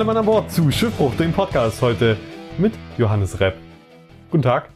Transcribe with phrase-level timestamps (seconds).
[0.00, 2.16] Alle Mann an Bord zu Schiffbruch, dem Podcast heute
[2.56, 3.56] mit Johannes Repp.
[4.30, 4.70] Guten Tag.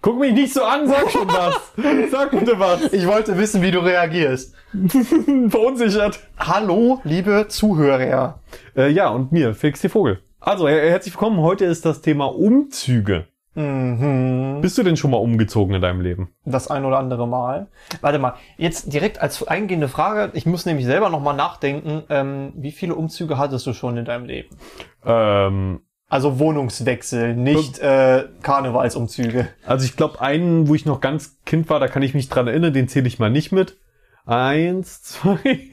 [0.00, 1.72] Guck mich nicht so an, sag schon was.
[2.12, 2.92] Sag bitte was.
[2.92, 4.54] Ich wollte wissen, wie du reagierst.
[5.48, 6.20] Verunsichert.
[6.38, 8.38] Hallo, liebe Zuhörer.
[8.76, 9.88] Äh, ja, und mir, Felix T.
[9.88, 10.22] Vogel.
[10.38, 11.40] Also, her herzlich willkommen.
[11.40, 13.26] Heute ist das Thema Umzüge.
[13.54, 14.60] Mhm.
[14.60, 16.32] Bist du denn schon mal umgezogen in deinem Leben?
[16.44, 17.66] Das ein oder andere Mal.
[18.00, 20.30] Warte mal, jetzt direkt als eingehende Frage.
[20.34, 22.04] Ich muss nämlich selber nochmal nachdenken.
[22.10, 24.56] Ähm, wie viele Umzüge hattest du schon in deinem Leben?
[25.04, 29.48] Ähm, Also Wohnungswechsel, nicht äh, Karnevalsumzüge.
[29.66, 32.46] also ich glaube, einen, wo ich noch ganz Kind war, da kann ich mich dran
[32.46, 33.78] erinnern, den zähle ich mal nicht mit.
[34.26, 35.68] Eins, zwei.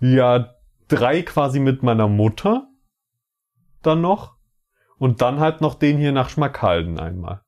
[0.00, 0.54] Ja,
[0.88, 2.68] drei quasi mit meiner Mutter.
[3.82, 4.36] Dann noch.
[5.00, 7.40] Und dann halt noch den hier nach Schmackhalden einmal.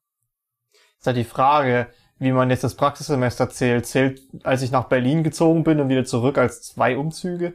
[0.99, 1.87] Ist halt die Frage,
[2.19, 3.87] wie man jetzt das Praxissemester zählt.
[3.87, 7.53] Zählt, als ich nach Berlin gezogen bin und wieder zurück als zwei Umzüge?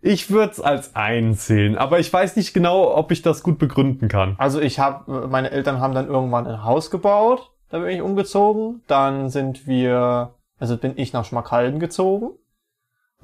[0.00, 3.58] Ich würde es als einen zählen, aber ich weiß nicht genau, ob ich das gut
[3.58, 4.36] begründen kann.
[4.38, 8.82] Also ich habe, meine Eltern haben dann irgendwann ein Haus gebaut, da bin ich umgezogen.
[8.86, 12.38] Dann sind wir, also bin ich nach Schmackhalden gezogen.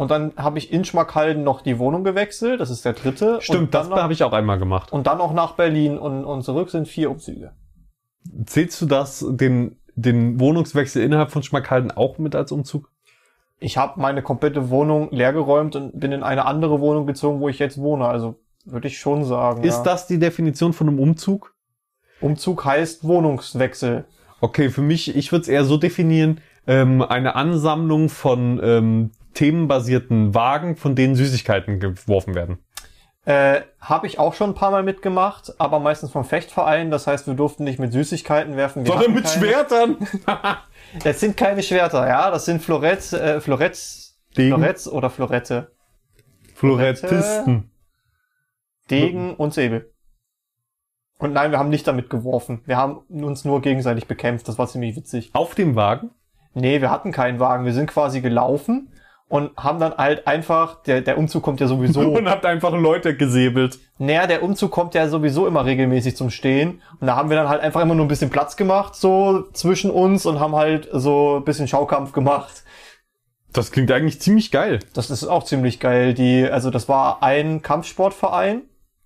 [0.00, 3.36] Und dann habe ich in Schmackhalden noch die Wohnung gewechselt, das ist der dritte.
[3.42, 4.90] Stimmt, das habe ich auch einmal gemacht.
[4.94, 7.52] Und dann noch nach Berlin und, und zurück sind vier Umzüge.
[8.46, 12.90] Zählst du das, den, den Wohnungswechsel innerhalb von Schmackhalden auch mit als Umzug?
[13.58, 17.58] Ich habe meine komplette Wohnung leergeräumt und bin in eine andere Wohnung gezogen, wo ich
[17.58, 18.06] jetzt wohne.
[18.06, 19.64] Also würde ich schon sagen.
[19.64, 19.82] Ist ja.
[19.82, 21.54] das die Definition von einem Umzug?
[22.22, 24.06] Umzug heißt Wohnungswechsel.
[24.40, 30.34] Okay, für mich, ich würde es eher so definieren, ähm, eine Ansammlung von ähm, themenbasierten
[30.34, 32.58] Wagen, von denen Süßigkeiten geworfen werden.
[33.26, 36.90] Äh, habe ich auch schon ein paar Mal mitgemacht, aber meistens vom Fechtverein.
[36.90, 38.86] Das heißt, wir durften nicht mit Süßigkeiten werfen.
[38.86, 39.26] Wir hatten keine.
[39.26, 39.96] Schwertern.
[41.04, 42.32] Das sind keine Schwerter, ja.
[42.32, 44.56] Das sind Florett, äh, Floretts, Degen.
[44.56, 45.70] Floretts oder Florette.
[46.54, 47.70] Florettisten.
[48.90, 49.92] Degen und Säbel.
[51.18, 52.62] Und nein, wir haben nicht damit geworfen.
[52.66, 54.48] Wir haben uns nur gegenseitig bekämpft.
[54.48, 55.30] Das war ziemlich witzig.
[55.32, 56.10] Auf dem Wagen?
[56.54, 57.66] Nee, wir hatten keinen Wagen.
[57.66, 58.90] Wir sind quasi gelaufen
[59.30, 62.00] und haben dann halt einfach, der, der Umzug kommt ja sowieso.
[62.16, 63.78] Und habt einfach Leute gesäbelt.
[63.96, 66.82] Naja, der Umzug kommt ja sowieso immer regelmäßig zum Stehen.
[66.98, 69.92] Und da haben wir dann halt einfach immer nur ein bisschen Platz gemacht, so zwischen
[69.92, 72.64] uns und haben halt so ein bisschen Schaukampf gemacht.
[73.52, 74.80] Das klingt eigentlich ziemlich geil.
[74.94, 76.12] Das ist auch ziemlich geil.
[76.12, 78.62] Die, also das war ein Kampfsportverein,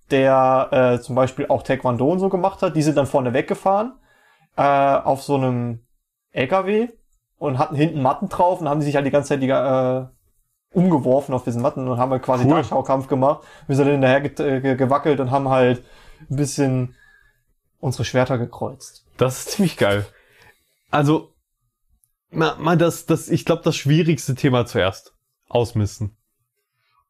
[0.09, 2.75] der äh, zum Beispiel auch Taekwondo und so gemacht hat.
[2.75, 3.93] Die sind dann vorne weggefahren
[4.57, 5.85] äh, auf so einem
[6.31, 6.87] LKW
[7.37, 10.05] und hatten hinten Matten drauf und haben sich halt die ganze Zeit die, äh,
[10.75, 12.55] umgeworfen auf diesen Matten und haben halt quasi Cool.
[12.55, 13.43] da Schaukampf gemacht.
[13.67, 15.83] Wir sind dann hinterher ge äh, ge gewackelt und haben halt
[16.29, 16.95] ein bisschen
[17.79, 19.05] unsere Schwerter gekreuzt.
[19.17, 20.05] Das ist ziemlich geil.
[20.91, 21.33] Also,
[22.29, 25.13] mal, mal das, das, ich glaube, das schwierigste Thema zuerst.
[25.49, 26.17] Ausmisten.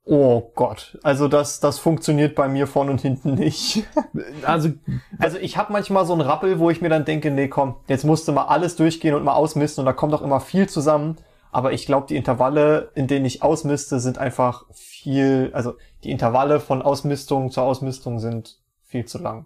[0.07, 3.83] Oh Gott, also das, das funktioniert bei mir vorn und hinten nicht.
[4.43, 4.69] Also,
[5.17, 8.05] Also ich habe manchmal so einen Rappel, wo ich mir dann denke, nee, komm, jetzt
[8.05, 11.17] musste mal alles durchgehen und mal ausmisten und da kommt auch immer viel zusammen.
[11.55, 16.59] Aber ich glaube, die Intervalle, in denen ich ausmiste, sind einfach viel, also die Intervalle
[16.59, 19.45] von Ausmistung zur Ausmistung sind viel zu lang.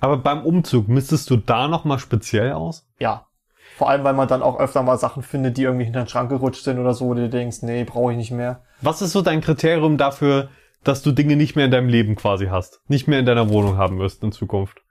[0.00, 2.88] aber beim Umzug mistest du da nochmal speziell aus?
[2.98, 3.28] Ja.
[3.76, 6.28] Vor allem, weil man dann auch öfter mal Sachen findet, die irgendwie hinter den Schrank
[6.28, 8.64] gerutscht sind oder so, wo du denkst, nee, brauche ich nicht mehr.
[8.80, 10.48] Was ist so dein Kriterium dafür,
[10.82, 12.80] dass du Dinge nicht mehr in deinem Leben quasi hast?
[12.88, 14.82] Nicht mehr in deiner Wohnung haben wirst in Zukunft?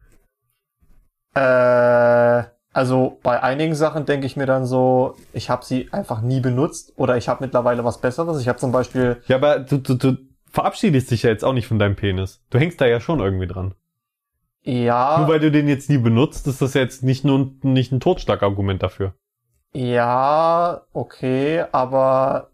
[1.36, 2.44] Äh,
[2.74, 6.94] also bei einigen Sachen denke ich mir dann so, ich habe sie einfach nie benutzt
[6.98, 8.42] oder ich habe mittlerweile was Besseres.
[8.42, 10.18] Ich habe zum Beispiel Ja, aber du, du, du
[10.50, 12.42] verabschiedest dich ja jetzt auch nicht von deinem Penis.
[12.50, 13.74] Du hängst da ja schon irgendwie dran.
[14.64, 17.92] ja, Nur weil du den jetzt nie benutzt, ist das jetzt nicht nur ein, nicht
[17.92, 19.14] ein Totschlagargument dafür.
[19.74, 22.50] ja, okay, aber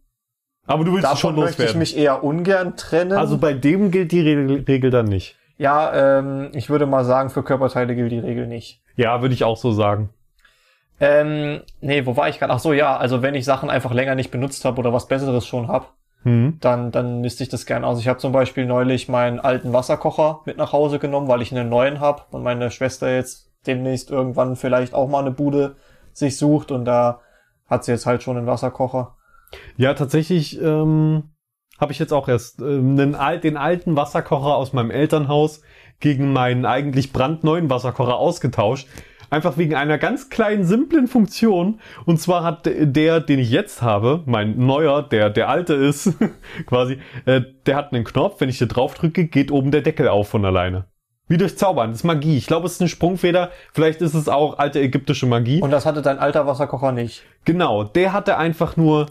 [0.66, 1.80] Aber du willst davon schon möchte ich loswerden.
[1.80, 3.14] mich eher ungern trennen.
[3.14, 5.38] Also bei dem gilt die Regel, Regel dann nicht.
[5.58, 8.82] ja, ähm, ich würde mal sagen, für Körperteile gilt die Regel nicht.
[9.00, 10.10] Ja, würde ich auch so sagen.
[11.00, 12.52] Ähm, nee, wo war ich gerade?
[12.52, 15.48] Ach so, ja, also wenn ich Sachen einfach länger nicht benutzt habe oder was Besseres
[15.48, 15.94] schon hab,
[16.24, 16.58] Hm.
[16.60, 18.02] dann, dann misste ich das gern aus.
[18.02, 21.70] Ich habe zum Beispiel neulich meinen alten Wasserkocher mit nach Hause genommen, weil ich einen
[21.70, 25.78] neuen hab und meine Schwester jetzt demnächst irgendwann vielleicht auch mal eine Bude
[26.12, 27.22] sich sucht und da
[27.70, 29.16] hat sie jetzt halt schon einen Wasserkocher.
[29.78, 31.30] Ja, tatsächlich ähm,
[31.80, 35.62] habe ich jetzt auch erst ähm, den alten Wasserkocher aus meinem Elternhaus
[36.00, 38.88] gegen meinen eigentlich brandneuen Wasserkocher ausgetauscht.
[39.32, 41.80] Einfach wegen einer ganz kleinen, simplen Funktion.
[42.06, 46.14] Und zwar hat der, den ich jetzt habe, mein neuer, der der alte ist,
[46.66, 48.42] quasi, äh, der hat einen Knopf.
[48.42, 50.86] Wenn ich hier drauf drücke, geht oben der Deckel auf von alleine.
[51.28, 51.92] Wie durch Zaubern.
[51.92, 52.38] Das ist Magie.
[52.38, 53.52] Ich glaube, es ist eine Sprungfeder.
[53.72, 55.62] Vielleicht ist es auch alte ägyptische Magie.
[55.62, 57.24] Und das hatte dein alter Wasserkocher nicht.
[57.46, 59.06] Genau, der hatte einfach nur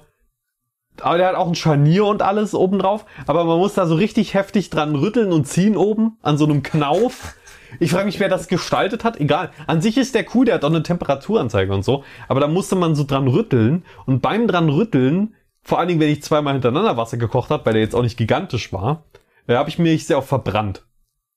[1.02, 3.04] aber der hat auch ein Scharnier und alles oben drauf.
[3.26, 6.62] Aber man muss da so richtig heftig dran rütteln und ziehen oben an so einem
[6.62, 7.34] Knauf.
[7.80, 9.20] Ich frage mich, wer das gestaltet hat.
[9.20, 9.50] Egal.
[9.66, 12.02] An sich ist der cool, der hat auch eine Temperaturanzeige und so.
[12.28, 13.84] Aber da musste man so dran rütteln.
[14.06, 17.74] Und beim dran rütteln, vor allen Dingen, wenn ich zweimal hintereinander Wasser gekocht habe, weil
[17.74, 19.04] der jetzt auch nicht gigantisch war,
[19.46, 20.84] da habe ich mich sehr auch verbrannt.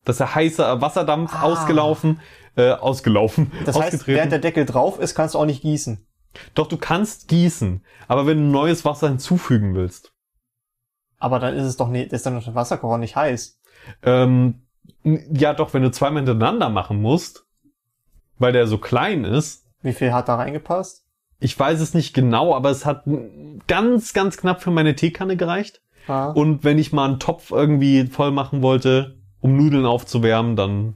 [0.06, 1.44] Das ist der heiße Wasserdampf Ah.
[1.44, 2.20] ausgelaufen,
[2.56, 6.06] äh, ausgelaufen, Das heißt, während der Deckel drauf ist, kannst du auch nicht gießen.
[6.56, 7.84] Doch, du kannst gießen.
[8.08, 10.14] Aber wenn du neues Wasser hinzufügen willst,
[11.20, 13.60] Aber dann ist es doch nicht, ist dann der Wasserkocher nicht heiß.
[14.04, 14.62] ähm,
[15.04, 17.46] ja doch, wenn du zweimal hintereinander machen musst,
[18.38, 21.06] weil der so klein ist, Wie viel hat da reingepasst?
[21.40, 23.04] ich weiß es nicht genau, aber es hat
[23.68, 25.82] ganz, ganz knapp für meine Teekanne gereicht.
[26.08, 26.30] Ja.
[26.30, 30.96] Und wenn ich mal einen Topf irgendwie voll machen wollte, um Nudeln aufzuwärmen, dann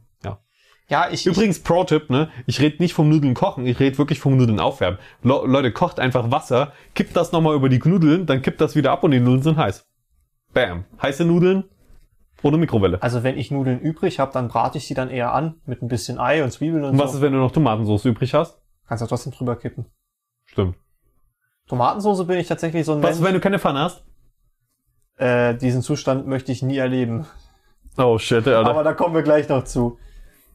[0.87, 1.09] ja.
[1.11, 2.29] Ich, Übrigens Pro-Tipp, ne?
[2.45, 4.99] Ich rede nicht vom Nudeln kochen, ich rede wirklich vom Nudeln aufwärmen.
[5.23, 8.91] Le Leute, kocht einfach Wasser, kippt das nochmal über die Nudeln, dann kippt das wieder
[8.91, 9.85] ab und die Nudeln sind heiß.
[10.53, 10.85] Bam.
[11.01, 11.65] Heiße Nudeln
[12.43, 13.01] ohne Mikrowelle.
[13.01, 15.87] also wenn ich Nudeln übrig habe, dann brate ich sie dann eher an mit ein
[15.87, 17.17] bisschen Ei und Zwiebeln und, Und was so.
[17.17, 18.59] ist, wenn du noch Tomatensauce übrig hast?
[18.87, 19.85] Kannst du trotzdem drüber kippen.
[20.45, 20.75] Stimmt.
[21.67, 23.27] Tomatensoße bin ich tatsächlich so ein Was ist, Mensch.
[23.29, 24.03] wenn du keine Pfanne hast?
[25.17, 27.25] Äh, diesen Zustand möchte ich nie erleben.
[27.97, 28.69] Oh shit, Alter.
[28.69, 29.97] Aber da kommen wir gleich noch zu.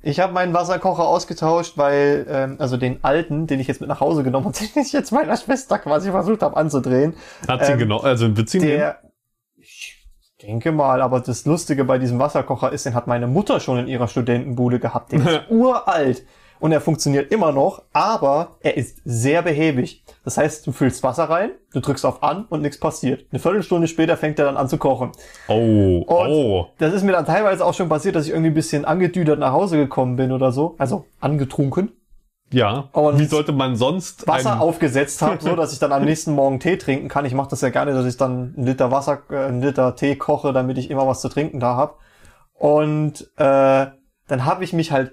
[0.03, 4.01] Ich habe meinen Wasserkocher ausgetauscht, weil, ähm, also den alten, den ich jetzt mit nach
[4.01, 7.15] Hause genommen habe, den ich jetzt meiner Schwester quasi versucht habe anzudrehen,
[7.47, 8.71] Hat sie ähm, genau, also sie nehmen?
[8.71, 9.01] der,
[9.59, 9.99] ich
[10.41, 13.89] denke mal, aber das Lustige bei diesem Wasserkocher ist, den hat meine Mutter schon in
[13.89, 15.13] ihrer Studentenbude gehabt.
[15.13, 16.25] Der ist uralt
[16.61, 20.03] und er funktioniert immer noch, aber er ist sehr behäbig.
[20.25, 23.25] Das heißt, du füllst Wasser rein, du drückst auf an und nichts passiert.
[23.31, 25.13] Eine Viertelstunde später fängt er dann an zu kochen.
[25.49, 26.67] Oh, Und oh.
[26.79, 29.53] das ist mir dann teilweise auch schon passiert, dass ich irgendwie ein bisschen angedüdert nach
[29.53, 30.75] Hause gekommen bin oder so.
[30.79, 31.93] Also angetrunken.
[32.53, 32.89] Ja.
[32.93, 36.61] Und Wie sollte man sonst Wasser aufgesetzt habe, so dass ich dann am nächsten Morgen
[36.61, 37.25] Tee trinken kann.
[37.25, 40.17] Ich mache das ja gerne, dass ich dann einen Liter Wasser, äh, einen Liter Tee
[40.17, 41.99] koche, damit ich immer was zu trinken da hab.
[42.55, 43.87] Und äh,
[44.27, 45.13] dann habe ich mich halt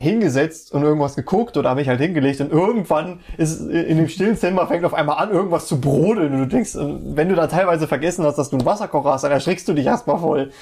[0.00, 4.34] hingesetzt und irgendwas geguckt oder habe mich halt hingelegt und irgendwann ist in dem stillen
[4.34, 7.46] Zimmer fängt auf einmal an, irgendwas zu brodeln und du denkst, äh, wenn du da
[7.46, 10.52] teilweise vergessen hast, dass du einen Wasserkocher hast, dann erschrickst du dich erstmal voll.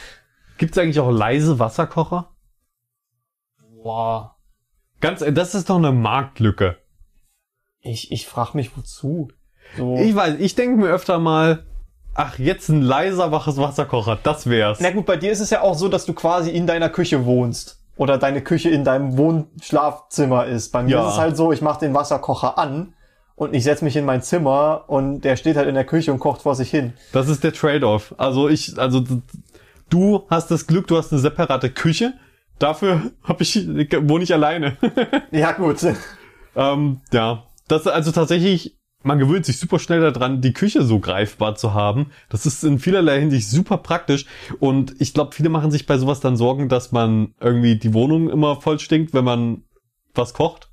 [0.58, 2.34] Gibt's eigentlich auch leise Wasserkocher?
[3.80, 4.34] Boah.
[5.00, 6.76] Ganz, äh, das ist doch eine Marktlücke.
[7.80, 9.28] Ich, ich frage mich, wozu?
[9.76, 9.96] So.
[9.98, 11.64] Ich weiß, ich denke mir öfter mal,
[12.14, 14.80] ach, jetzt ein leiser waches Wasserkocher, das wär's.
[14.80, 17.24] Na gut, bei dir ist es ja auch so, dass du quasi in deiner Küche
[17.24, 17.77] wohnst.
[17.98, 20.72] Oder deine Küche in deinem Wohnschlafzimmer ist.
[20.72, 21.06] Bei mir Ja.
[21.06, 22.94] ist es halt so, ich mache den Wasserkocher an
[23.34, 26.18] und ich setz mich in mein Zimmer und der steht halt in der Küche und
[26.20, 26.92] kocht vor sich hin.
[27.12, 28.14] Das ist der Trade-off.
[28.16, 29.04] Also ich, also
[29.90, 32.14] du hast das Glück, du hast eine separate Küche.
[32.60, 34.76] Dafür hab ich, wohne ich alleine.
[35.32, 35.84] Ja gut.
[36.56, 41.54] ähm, ja, das also tatsächlich, man gewöhnt sich super schnell daran, die Küche so greifbar
[41.54, 42.10] zu haben.
[42.28, 44.26] Das ist in vielerlei Hinsicht super praktisch.
[44.58, 48.28] Und ich glaube, viele machen sich bei sowas dann Sorgen, dass man irgendwie die Wohnung
[48.28, 49.62] immer voll stinkt, wenn man
[50.14, 50.68] was kocht.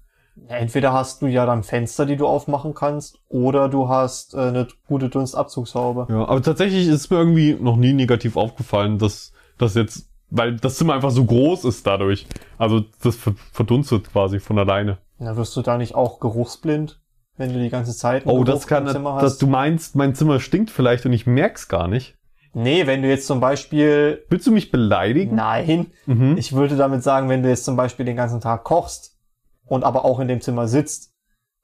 [0.47, 4.67] Entweder hast du ja dann Fenster, die du aufmachen kannst, oder du hast äh, eine
[4.87, 6.07] gute Dunstabzugshaube.
[6.09, 10.75] Ja, aber tatsächlich ist mir irgendwie noch nie negativ aufgefallen, dass das jetzt, weil das
[10.75, 12.27] Zimmer einfach so groß ist dadurch.
[12.57, 14.97] Also das ver- verdunstet quasi von alleine.
[15.19, 16.99] Na, wirst du da nicht auch geruchsblind,
[17.37, 19.41] wenn du die ganze Zeit Oh, das kann, im Zimmer dass hast?
[19.41, 22.15] du meinst, mein Zimmer stinkt vielleicht und ich merk's gar nicht.
[22.53, 25.35] Nee, wenn du jetzt zum Beispiel Willst du mich beleidigen?
[25.35, 26.37] Nein, Mhm.
[26.37, 29.17] ich würde damit sagen, wenn du jetzt zum Beispiel den ganzen Tag kochst
[29.65, 31.11] und aber auch in dem Zimmer sitzt,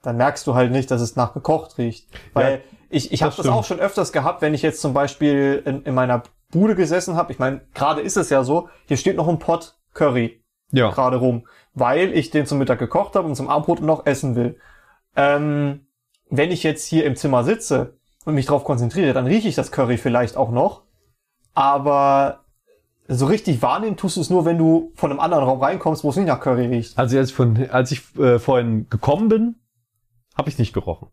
[0.04, 2.08] dann merkst du halt nicht, dass es nach gekocht riecht.
[2.34, 2.60] Weil Ja,
[2.90, 3.56] ich, ich das habe das stimmt.
[3.58, 7.32] auch schon öfters gehabt, wenn ich jetzt zum Beispiel in, in meiner Bude gesessen habe.
[7.32, 10.42] Ich meine, gerade ist es ja so, hier steht noch ein Pot Curry
[10.74, 10.90] Ja.
[10.90, 14.58] gerade rum, weil ich den zum Mittag gekocht habe und zum Abendbrot noch essen will.
[15.16, 15.88] Ähm,
[16.30, 19.72] wenn ich jetzt hier im Zimmer sitze und mich darauf konzentriere, dann rieche ich das
[19.72, 20.84] Curry vielleicht auch noch.
[21.54, 22.46] Aber
[23.08, 26.10] so richtig wahrnehmen tust du es nur, wenn du von einem anderen Raum reinkommst, wo
[26.10, 26.98] es nicht nach Curry riecht.
[26.98, 29.56] Also als ich, von, als ich äh, vorhin gekommen bin,
[30.38, 31.10] habe ich nicht gerochen.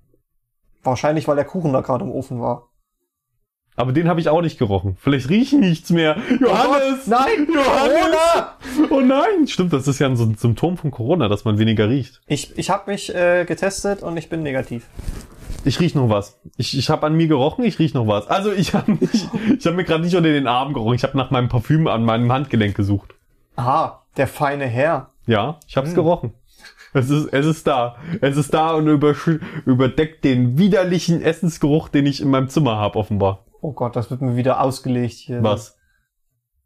[0.85, 2.69] Wahrscheinlich, weil der Kuchen da gerade im Ofen war.
[3.79, 4.97] Aber den habe ich auch nicht gerochen.
[5.01, 6.17] Vielleicht rieche ich nichts mehr.
[6.41, 7.07] Johannes!
[7.07, 7.47] Nein!
[7.49, 8.91] Johannes!
[8.91, 9.47] Oh nein!
[9.47, 12.21] Stimmt, das ist ja ein Symptom von Corona, dass man weniger riecht.
[12.27, 14.85] Ich, ich habe mich äh, getestet und ich bin negativ.
[15.65, 16.41] Ich riech noch was.
[16.57, 18.27] Ich, ich habe an mir gerochen, ich riech noch was.
[18.27, 20.95] Also ich habe habe mir gerade nicht unter den Arm gerochen.
[20.95, 23.15] Ich habe nach meinem Parfüm an meinem Handgelenk gesucht.
[23.55, 25.11] Aha, der feine Herr.
[25.27, 26.03] Ja, ich habe es Hm.
[26.03, 26.33] gerochen.
[26.95, 27.97] Es ist, es ist da.
[28.21, 33.45] Es ist da und überdeckt den widerlichen Essensgeruch, den ich in meinem Zimmer habe, offenbar.
[33.61, 35.43] Oh Gott, das wird mir wieder ausgelegt hier.
[35.43, 35.77] Was?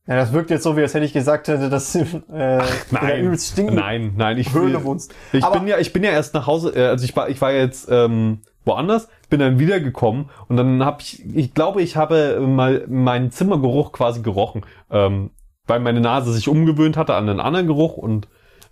[0.07, 3.25] Ja, das wirkt jetzt so, wie als hätte ich gesagt hätte, dass äh, der Nein,
[3.25, 4.39] übelst stinkenden nein, nein.
[4.39, 5.15] Ich, Höhle wohnst.
[5.33, 6.75] ich Aber- bin ja, ich bin ja erst nach Hause.
[6.75, 11.03] Äh, also ich war, ich war jetzt ähm, woanders, bin dann wiedergekommen und dann habe
[11.03, 15.31] ich, ich glaube, ich habe mal meinen Zimmergeruch quasi gerochen, ähm,
[15.67, 18.27] weil meine Nase sich umgewöhnt hatte an einen anderen Geruch und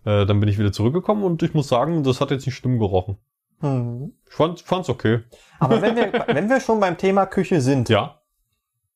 [0.04, 2.78] äh, dann bin ich wieder zurückgekommen und ich muss sagen, das hat jetzt nicht schlimm
[2.80, 3.18] gerochen.
[3.60, 4.12] Hm.
[4.28, 5.20] Ich fand, fand's okay.
[5.58, 8.20] Aber wenn wir, wenn wir schon beim Thema Küche sind, Ja.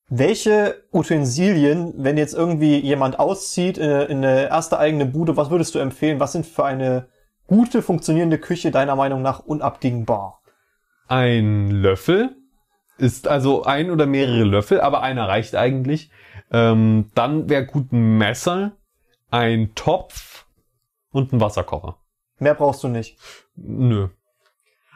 [0.09, 5.51] welche Utensilien, wenn jetzt irgendwie jemand auszieht in eine, in eine erste eigene Bude, was
[5.51, 6.21] würdest du empfehlen?
[6.21, 7.09] Was sind für eine
[7.47, 10.41] gute, funktionierende Küche deiner Meinung nach unabdingbar?
[11.09, 12.37] Ein Löffel
[12.97, 16.11] ist also ein oder mehrere Löffel, aber einer reicht eigentlich.
[16.51, 18.73] Ähm, dann wäre gut ein Messer,
[19.31, 20.47] ein Topf
[21.11, 21.97] und ein Wasserkocher.
[22.39, 23.19] Mehr brauchst du nicht.
[23.57, 24.09] Nö.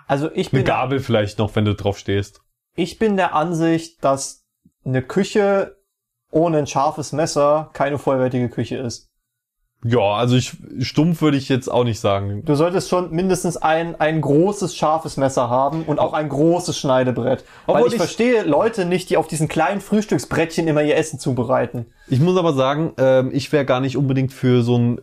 [0.09, 2.41] Also ich Eine bin, Gabel vielleicht noch, wenn du drauf stehst.
[2.75, 4.45] ich bin der Ansicht, dass
[4.85, 5.77] eine Küche
[6.31, 9.07] ohne ein scharfes Messer keine vollwertige Küche ist.
[9.85, 12.43] Ja, also ich stumpf würde ich jetzt auch nicht sagen.
[12.45, 17.45] Du solltest schon mindestens ein, ein großes, scharfes Messer haben und auch ein großes Schneidebrett.
[17.67, 21.21] Weil Obwohl ich, ich- verstehe Leute nicht, die auf diesen kleinen Frühstücksbrettchen immer ihr Essen
[21.21, 21.87] zubereiten.
[22.09, 25.01] Ich muss aber sagen, ähm, ich wäre gar nicht unbedingt für so ein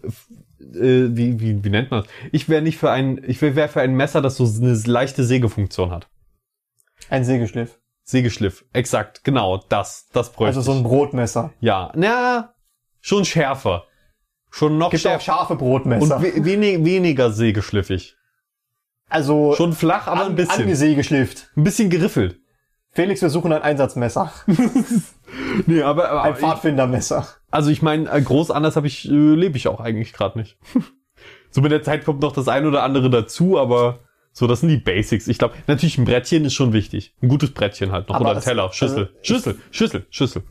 [0.74, 2.12] äh, wie, wie, wie nennt man das?
[2.32, 5.92] Ich wäre nicht für ein, ich wäre für ein Messer, das so eine leichte Sägefunktion
[5.92, 6.08] hat.
[7.10, 7.80] Ein Sägeschliff.
[8.04, 10.84] Sägeschliff, exakt, genau, das, das bräuchte Also so ein ich.
[10.84, 11.54] Brotmesser.
[11.60, 12.54] Ja, na,
[13.02, 13.86] schon schärfer.
[14.52, 15.24] Schon noch Gibt auch schärfer.
[15.24, 16.22] scharfe Und Brotmesser.
[16.22, 18.16] we wenig, weniger sägeschliffig.
[19.10, 20.62] also Schon flach, aber an, ein bisschen.
[20.64, 21.52] angesägeschlifft.
[21.58, 22.40] Ein bisschen geriffelt.
[22.92, 24.32] Felix, wir suchen ein Einsatzmesser.
[25.66, 27.28] Nee, aber, aber Ein Pfadfindermesser.
[27.56, 30.58] Also ich meine, äh, groß anders habe ich, äh, lebe ich auch eigentlich gerade nicht.
[31.50, 34.00] so mit der Zeit kommt noch das ein oder andere dazu, aber
[34.34, 35.28] so, das sind die Basics.
[35.30, 37.16] Ich glaube, natürlich ein Brettchen ist schon wichtig.
[37.22, 38.16] Ein gutes Brettchen halt noch.
[38.18, 40.44] Aber oder ein Teller, Schüssel, also- Schüssel, Schüssel, Schüssel.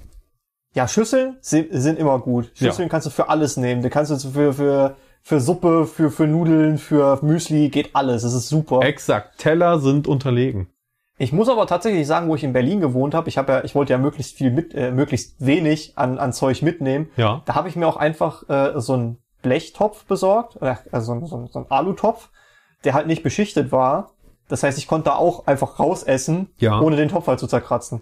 [0.75, 2.51] Ja, Schüsseln si- sind immer gut.
[2.55, 3.83] Schüsseln kannst du für alles nehmen.
[3.83, 8.23] Du kannst du für, für, für Suppe, für, für Nudeln, für Müsli, geht alles.
[8.23, 8.81] Das ist super.
[8.83, 10.69] Exakt, Teller sind unterlegen.
[11.17, 13.75] Ich muss aber tatsächlich sagen, wo ich in Berlin gewohnt habe, ich habe ja, ich
[13.75, 17.09] wollte ja möglichst viel mit, äh, möglichst wenig an, an Zeug mitnehmen.
[17.17, 17.43] Ja.
[17.45, 21.59] Da habe ich mir auch einfach äh, so einen Blechtopf besorgt, äh, also so so
[21.61, 22.31] einen Alutopf,
[22.83, 24.11] der halt nicht beschichtet war.
[24.49, 26.81] Das heißt, ich konnte da auch einfach rausessen, Ja.
[26.81, 28.01] ohne den Topf halt zu zerkratzen.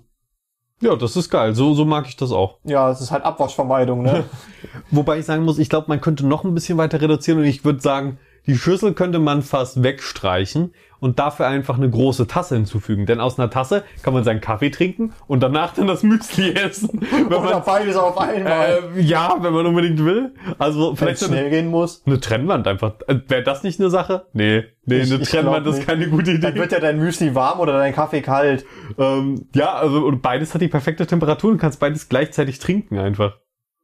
[0.80, 1.54] Ja, das ist geil.
[1.54, 2.58] So, so mag ich das auch.
[2.64, 4.24] Ja, es ist halt Abwaschvermeidung, ne?
[4.90, 7.64] Wobei ich sagen muss, ich glaube, man könnte noch ein bisschen weiter reduzieren und ich
[7.64, 13.06] würde sagen, die Schüssel könnte man fast wegstreichen und dafür einfach eine große Tasse hinzufügen.
[13.06, 17.00] Denn aus einer Tasse kann man seinen Kaffee trinken und danach dann das Müsli essen.
[17.10, 18.82] Wenn Oder man, beides auf einmal.
[18.96, 20.32] äh, ja, wenn man unbedingt will.
[20.58, 22.02] Also vielleicht es so eine, schnell gehen muss.
[22.06, 22.92] eine Trennwand einfach.
[23.08, 24.26] Äh, Wäre das nicht eine Sache?
[24.32, 26.60] Nee, nee, Ich- eine ich Trennwand ist keine gute Dann Idee.
[26.60, 28.64] wird ja dein Müsli warm oder dein Kaffee kalt.
[28.96, 33.38] Ähm, ja, also und beides hat die perfekte Temperatur und kannst beides gleichzeitig trinken einfach.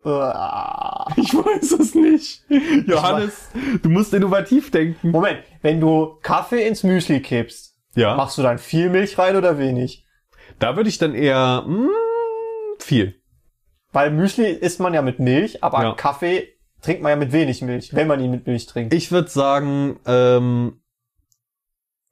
[0.05, 2.45] Ich weiß es nicht.
[2.87, 3.51] Johannes,
[3.83, 5.11] du musst innovativ denken.
[5.11, 8.15] Moment, wenn du Kaffee ins Müsli kippst, Ja.
[8.15, 10.05] machst du dann viel Milch rein oder wenig?
[10.59, 11.89] Da würde ich dann eher mm,
[12.79, 13.21] viel.
[13.93, 15.93] Weil Müsli isst man ja mit Milch, aber Ja.
[15.95, 16.49] Kaffee
[16.81, 18.95] trinkt man ja mit wenig Milch, wenn man ihn mit Milch trinkt.
[18.95, 20.81] Ich würde sagen, ähm,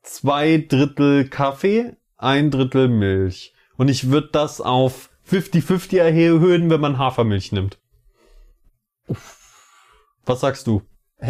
[0.03, 3.55] zwei Drittel Kaffee, ein Drittel Milch.
[3.77, 7.79] Und ich würde das auf 50-50 erhöhen, wenn man Hafermilch nimmt.
[10.25, 10.83] Was sagst du?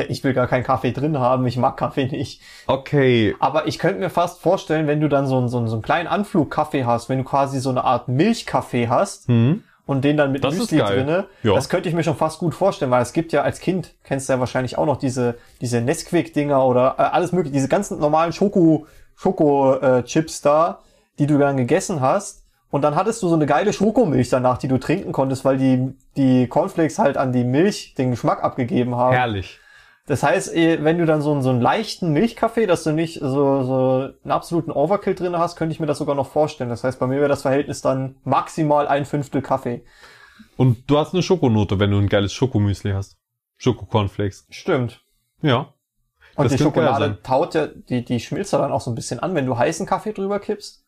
[0.08, 2.40] Ich will gar keinen Kaffee drin haben, ich mag Kaffee nicht.
[2.66, 3.36] Okay.
[3.38, 5.82] Aber ich könnte mir fast vorstellen, wenn du dann so einen, so einen, so einen
[5.82, 9.62] kleinen Anflug-Kaffee hast, wenn du quasi so eine Art Milchkaffee hast Hm.
[9.86, 11.54] und den dann mit Das Müsli drinne, Ja.
[11.54, 14.28] das könnte ich mir schon fast gut vorstellen, weil es gibt ja als Kind, kennst
[14.28, 18.32] du ja wahrscheinlich auch noch diese, diese Nesquik-Dinger oder äh, alles mögliche, diese ganzen normalen
[18.32, 20.80] Schoko, Schoko-Chips da,
[21.20, 22.42] die du dann gegessen hast.
[22.70, 25.94] Und dann hattest du so eine geile Schokomilch danach, die du trinken konntest, weil die,
[26.16, 29.14] die Cornflakes halt an die Milch den Geschmack abgegeben haben.
[29.14, 29.60] Herrlich.
[30.06, 33.18] Das heißt, eh, wenn du dann so einen, so einen leichten Milchkaffee, dass du nicht
[33.20, 36.70] so, so einen absoluten Overkill drin hast, könnte ich mir das sogar noch vorstellen.
[36.70, 39.84] Das heißt, bei mir wäre das Verhältnis dann maximal ein Fünftel Kaffee.
[40.56, 43.16] Und du hast eine Schokonote, wenn du ein geiles Schokomüsli hast.
[43.58, 44.46] Schokocornflakes.
[44.50, 45.02] Stimmt.
[45.42, 45.72] Ja.
[46.36, 49.20] Und Das die Schokolade taut ja, die, die schmilzt ja dann auch so ein bisschen
[49.20, 50.84] an, wenn du heißen Kaffee drüber kippst.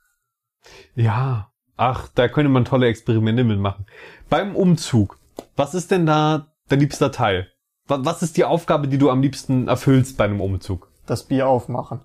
[0.94, 1.50] Ja.
[1.78, 3.86] Ach, da könnte man tolle Experimente mitmachen.
[4.28, 5.18] Beim Umzug,
[5.56, 7.48] was ist denn da dein liebster Teil?
[7.86, 10.90] Wa- Was ist die Aufgabe, die du am liebsten erfüllst bei einem Umzug?
[11.06, 12.00] Das Bier aufmachen.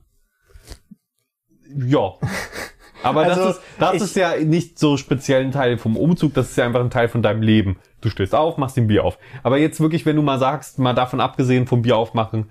[1.75, 2.13] Ja.
[3.03, 6.51] Aber Also, das, ist, das ist ja nicht so speziell ein Teil vom Umzug, das
[6.51, 7.77] ist ja einfach ein Teil von deinem Leben.
[7.99, 9.17] Du stehst auf, machst den Bier auf.
[9.43, 12.49] Aber jetzt wirklich, wenn du mal sagst, mal davon abgesehen vom Bier aufmachen,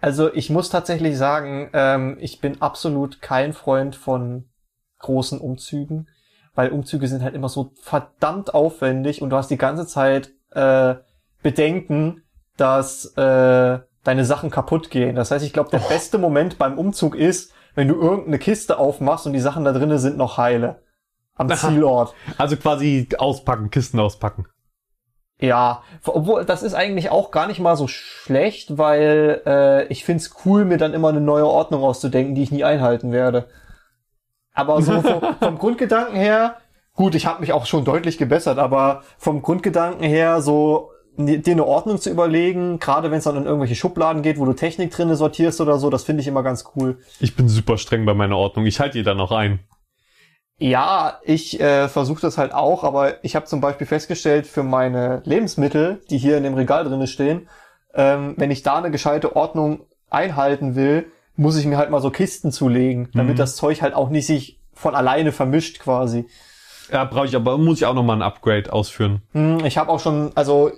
[0.00, 4.48] Also ich muss tatsächlich sagen, ähm, ich bin absolut kein Freund von
[4.98, 6.08] großen Umzügen,
[6.54, 10.94] weil Umzüge sind halt immer so verdammt aufwendig und du hast die ganze Zeit äh,
[11.42, 12.22] Bedenken,
[12.56, 15.16] dass äh, deine Sachen kaputt gehen.
[15.16, 19.26] Das heißt, ich glaube, der beste Moment beim Umzug ist, wenn du irgendeine Kiste aufmachst
[19.26, 20.82] und die Sachen da drinnen sind noch heile.
[21.34, 22.14] Am Zielort.
[22.36, 24.46] Also quasi auspacken, Kisten auspacken.
[25.40, 30.36] Ja, obwohl das ist eigentlich auch gar nicht mal so schlecht, weil äh, ich find's
[30.44, 33.48] cool, mir dann immer eine neue Ordnung auszudenken, die ich nie einhalten werde.
[34.54, 36.56] Aber so vom, vom Grundgedanken her,
[36.94, 41.66] gut, ich habe mich auch schon deutlich gebessert, aber vom Grundgedanken her so dir eine
[41.66, 45.14] Ordnung zu überlegen, gerade wenn es dann in irgendwelche Schubladen geht, wo du Technik drinne
[45.14, 46.98] sortierst oder so, das finde ich immer ganz cool.
[47.20, 48.64] Ich bin super streng bei meiner Ordnung.
[48.64, 49.60] Ich halte jeder noch ein.
[50.58, 55.22] Ja, ich äh, versuche das halt auch, aber ich habe zum Beispiel festgestellt, für meine
[55.24, 57.48] Lebensmittel, die hier in dem Regal drinne stehen,
[57.94, 62.10] ähm, wenn ich da eine gescheite Ordnung einhalten will, muss ich mir halt mal so
[62.10, 63.38] Kisten zulegen, damit Mhm.
[63.38, 66.26] das Zeug halt auch nicht sich von alleine vermischt quasi.
[66.90, 69.22] Ja, brauche ich aber, muss ich auch nochmal ein Upgrade ausführen.
[69.32, 70.70] Hm, ich habe auch schon, also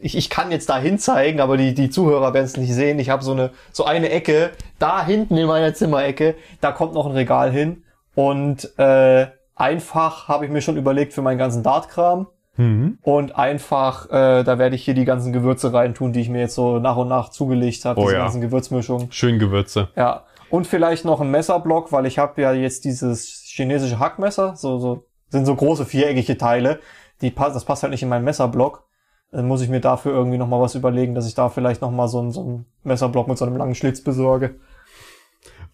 [0.00, 2.98] ich, ich kann jetzt da hin zeigen, aber die, die Zuhörer werden es nicht sehen.
[2.98, 7.06] Ich habe so eine, so eine Ecke, da hinten in meiner Zimmerecke, da kommt noch
[7.06, 7.82] ein Regal hin.
[8.14, 9.26] Und äh,
[9.56, 12.26] einfach habe ich mir schon überlegt für meinen ganzen Dartkram.
[12.56, 12.98] Mhm.
[13.02, 16.54] Und einfach, äh, da werde ich hier die ganzen Gewürze reintun, die ich mir jetzt
[16.54, 18.22] so nach und nach zugelegt habe, Oh diese ja.
[18.22, 19.10] ganzen Gewürzmischungen.
[19.10, 19.88] Schön Gewürze.
[19.96, 20.24] Ja.
[20.50, 25.06] Und vielleicht noch ein Messerblock, weil ich habe ja jetzt dieses chinesische Hackmesser, so, so
[25.28, 26.80] sind so große viereckige Teile.
[27.20, 28.84] Die pass, das passt halt nicht in meinen Messerblock.
[29.32, 31.90] Dann muss ich mir dafür irgendwie noch mal was überlegen, dass ich da vielleicht noch
[31.90, 34.60] mal so einen, so einen Messerblock mit so einem langen Schlitz besorge.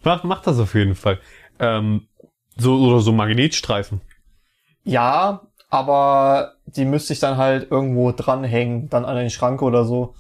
[0.03, 1.19] Mach, mach das auf jeden Fall.
[1.59, 2.09] Ähm,
[2.57, 4.01] so, oder so Magnetstreifen.
[4.83, 10.15] Ja, aber die müsste ich dann halt irgendwo dranhängen, dann an den Schrank oder so.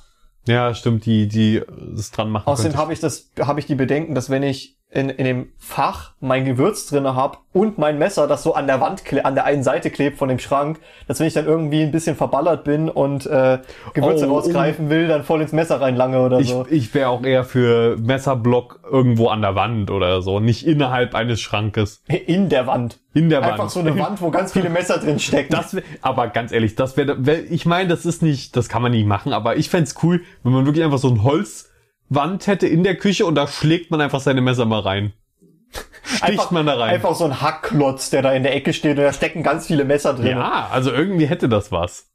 [0.46, 1.62] Ja, stimmt, die, die
[1.96, 5.08] es dran machen Außerdem habe ich das, habe ich die Bedenken, dass wenn ich in,
[5.08, 9.02] in dem Fach mein Gewürz drinne hab und mein Messer, das so an der Wand,
[9.24, 12.16] an der einen Seite klebt von dem Schrank, dass wenn ich dann irgendwie ein bisschen
[12.16, 13.58] verballert bin und äh,
[13.94, 16.66] Gewürze Oh, rausgreifen will, dann voll ins Messer reinlange oder Ich, so.
[16.68, 21.40] ich wäre auch eher für Messerblock irgendwo an der Wand oder so, nicht innerhalb eines
[21.40, 22.02] Schrankes.
[22.08, 22.98] In der Wand.
[23.14, 23.70] In der Einfach Wand.
[23.70, 25.52] so eine Wand, wo ganz viele Messer drin stecken.
[25.52, 28.82] Das wär, aber ganz ehrlich, das wäre, wär, ich meine, das ist nicht, das kann
[28.82, 31.22] man nicht machen, aber ich fänd's cool, wenn man wirklich einfach so ein
[32.10, 35.12] Holzwand hätte in der Küche und da schlägt man einfach seine Messer mal rein.
[36.02, 36.94] Sticht einfach, man da rein.
[36.94, 39.84] Einfach so ein Hackklotz, der da in der Ecke steht und da stecken ganz viele
[39.84, 40.38] Messer drin.
[40.38, 42.08] ja, also irgendwie hätte das was.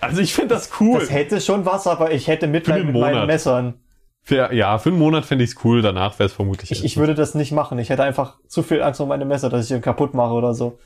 [0.00, 1.00] Also ich find das cool.
[1.00, 3.26] Das hätte schon was, aber ich hätte Mitleid mit meinen.
[3.26, 3.80] Messern.
[4.22, 6.70] für, ja, für einen Monat fände ich's cool, danach wäre es vermutlich.
[6.70, 7.78] Ich, ich würde das nicht machen.
[7.78, 10.52] Ich hätte einfach zu viel Angst um meine Messer, dass ich die kaputt mache oder
[10.52, 10.78] so.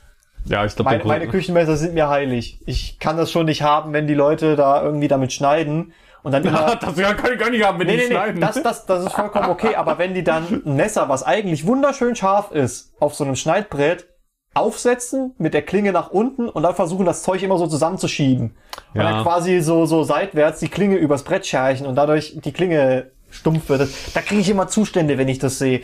[0.45, 2.61] ja, ich glaube, Meine, meine Küchenmesser sind mir heilig.
[2.65, 5.91] Ich kann das schon nicht haben, wenn die Leute da irgendwie damit schneiden
[6.23, 6.75] und dann immer.
[6.75, 8.41] das kann ich gar nicht haben, wenn Nee, die nee, nee, schneiden.
[8.41, 12.15] das, das, das ist vollkommen okay, aber wenn die dann ein Messer, was eigentlich wunderschön
[12.15, 14.07] scharf ist, auf so einem Schneidbrett
[14.55, 18.55] aufsetzen, mit der Klinge nach unten und dann versuchen, das Zeug immer so zusammenzuschieben.
[18.93, 19.11] Und Ja.
[19.11, 23.67] dann quasi so, so seitwärts die Klinge übers Brett schärchen und dadurch die Klinge stumpf
[23.69, 23.89] wird.
[24.13, 25.81] Da kriege ich immer Zustände, wenn ich das sehe.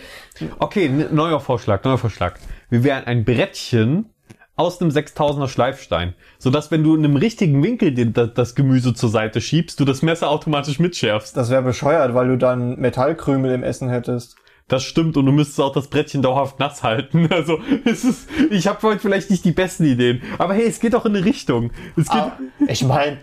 [0.59, 2.35] Okay, neuer Vorschlag, neuer Vorschlag.
[2.69, 4.11] Wir wären ein Brettchen
[4.59, 9.09] aus einem 6000er Schleifstein, sodass wenn du in einem richtigen Winkel den, das, Gemüse zur
[9.09, 11.35] Seite schiebst, du das Messer automatisch mitschärfst.
[11.37, 14.35] Das wäre bescheuert, weil du dann Metallkrümel im Essen hättest.
[14.67, 17.29] Das stimmt und du müsstest auch das Brettchen dauerhaft nass halten.
[17.31, 20.93] Also es ist, ich habe heute vielleicht nicht die besten Ideen, aber hey, es geht
[20.93, 21.71] doch in eine Richtung.
[21.95, 23.17] Es geht, Ah, ich meine,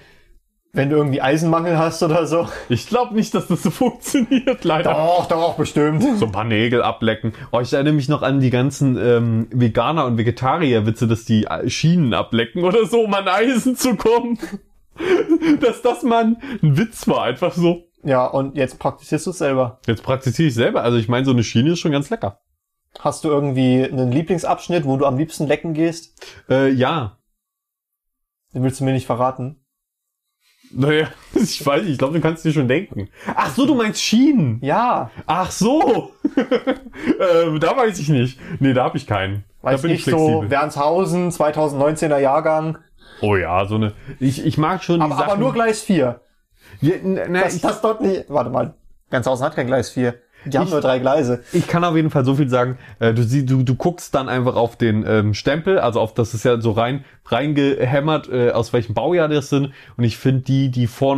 [0.72, 2.48] wenn du irgendwie Eisenmangel hast oder so.
[2.68, 4.92] ich glaube nicht, dass das so funktioniert, leider.
[4.92, 6.02] Doch, doch, bestimmt.
[6.18, 7.32] So ein paar Nägel ablecken.
[7.50, 11.68] Oh, ich erinnere mich noch an die ganzen ähm, Veganer- und Vegetarier-Witze, dass die äh,
[11.70, 14.38] Schienen ablecken oder so, um an Eisen zu kommen.
[15.60, 17.84] dass das mal ein Witz war, einfach so.
[18.02, 19.80] Ja, und jetzt praktizierst du es selber.
[19.86, 20.82] Jetzt praktiziere ich selber.
[20.82, 22.40] Also ich meine, so eine Schiene ist schon ganz lecker.
[22.98, 26.14] Hast du irgendwie einen Lieblingsabschnitt, wo du am liebsten lecken gehst?
[26.48, 27.18] Äh, ja.
[28.54, 29.65] Den willst du mir nicht verraten.
[30.72, 33.08] Naja, ich weiß nicht, ich glaube, du kannst dir schon denken.
[33.34, 34.58] Ach so, du meinst Schienen.
[34.62, 36.12] Ja, Ach so.
[36.36, 38.38] ähm, da weiß ich nicht.
[38.60, 39.44] Nee, da habe ich keinen.
[39.62, 42.78] weiß da bin ich so, Wernshausen, 2019er Jahrgang.
[43.20, 43.92] Oh ja, so eine.
[44.20, 45.30] Ich, ich mag schon Aber, die Sachen.
[45.32, 46.20] aber nur Gleis 4.
[46.80, 48.24] Ja, na, Das, ich, das dort nicht.
[48.28, 48.74] Warte mal.
[49.10, 50.14] Wernshausen hat kein Gleis 4.
[50.46, 51.42] Die haben Ich- nur drei Gleise.
[51.52, 52.78] Ich kann auf jeden Fall so viel sagen.
[52.98, 56.44] Äh, du, du, du guckst dann einfach auf den ähm, Stempel, also auf das ist
[56.44, 59.72] ja so rein reingehämmert, äh, aus welchem Baujahr das sind.
[59.96, 61.16] Und ich finde die, die vor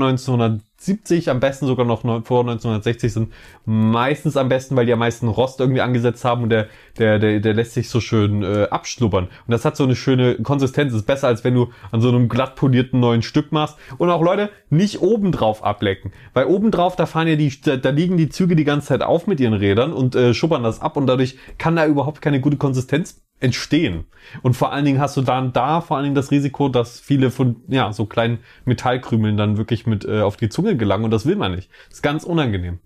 [0.78, 3.32] 1970, am besten sogar noch vor 1960 sind,
[3.64, 7.40] meistens am besten, weil die am meisten Rost irgendwie angesetzt haben und der, der, der,
[7.40, 9.24] der lässt sich so schön äh, abschlubbern.
[9.24, 10.94] Und das hat so eine schöne Konsistenz.
[10.94, 13.76] Ist besser, als wenn du an so einem glatt polierten neuen Stück machst.
[13.98, 16.12] Und auch Leute, nicht obendrauf ablecken.
[16.32, 19.26] Weil obendrauf, da fahren ja die, da, da liegen die Züge die ganze Zeit auf
[19.26, 22.56] mit ihren Rädern und äh, schubbern das ab und dadurch kann da überhaupt keine gute
[22.56, 24.06] Konsistenz entstehen.
[24.42, 27.30] Und vor allen Dingen hast du dann da vor allen Dingen das Risiko, dass viele
[27.30, 31.26] von ja so kleinen Metallkrümeln dann wirklich mit äh, auf die Zunge gelangen und das
[31.26, 31.70] will man nicht.
[31.86, 32.80] Das ist ganz unangenehm.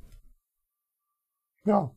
[1.65, 1.91] Ja.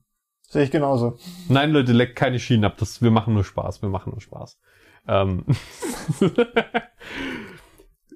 [0.47, 1.17] Sehe ich genauso.
[1.49, 2.77] Nein, Leute, leckt keine Schienen ab.
[2.77, 3.81] Das, wir machen nur Spaß.
[3.81, 4.59] Wir machen nur Spaß.
[5.07, 5.43] Ähm.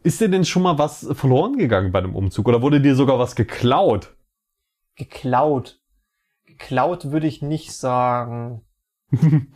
[0.03, 2.47] Ist dir denn schon mal was verloren gegangen bei einem Umzug?
[2.47, 4.15] Oder wurde dir sogar was geklaut?
[4.95, 5.81] Geklaut.
[6.45, 8.61] Geklaut würde ich nicht sagen.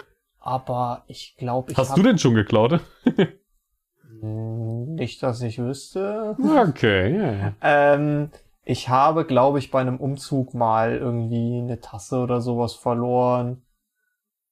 [0.46, 2.82] Aber ich glaube, ich Hast du denn schon geklaut?
[4.20, 6.36] Hm, Nicht, dass ich wüsste.
[6.38, 7.54] Okay, ja.
[7.62, 8.30] Ähm,
[8.66, 13.64] ich habe, glaube ich, bei einem Umzug mal irgendwie eine Tasse oder sowas verloren.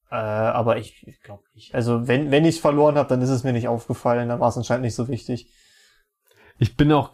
[0.09, 1.75] Äh, aber ich, ich glaube nicht.
[1.75, 4.29] Also wenn, wenn ich es verloren habe, dann ist es mir nicht aufgefallen.
[4.29, 5.51] Dann war es anscheinend nicht so wichtig.
[6.57, 7.11] Ich bin auch,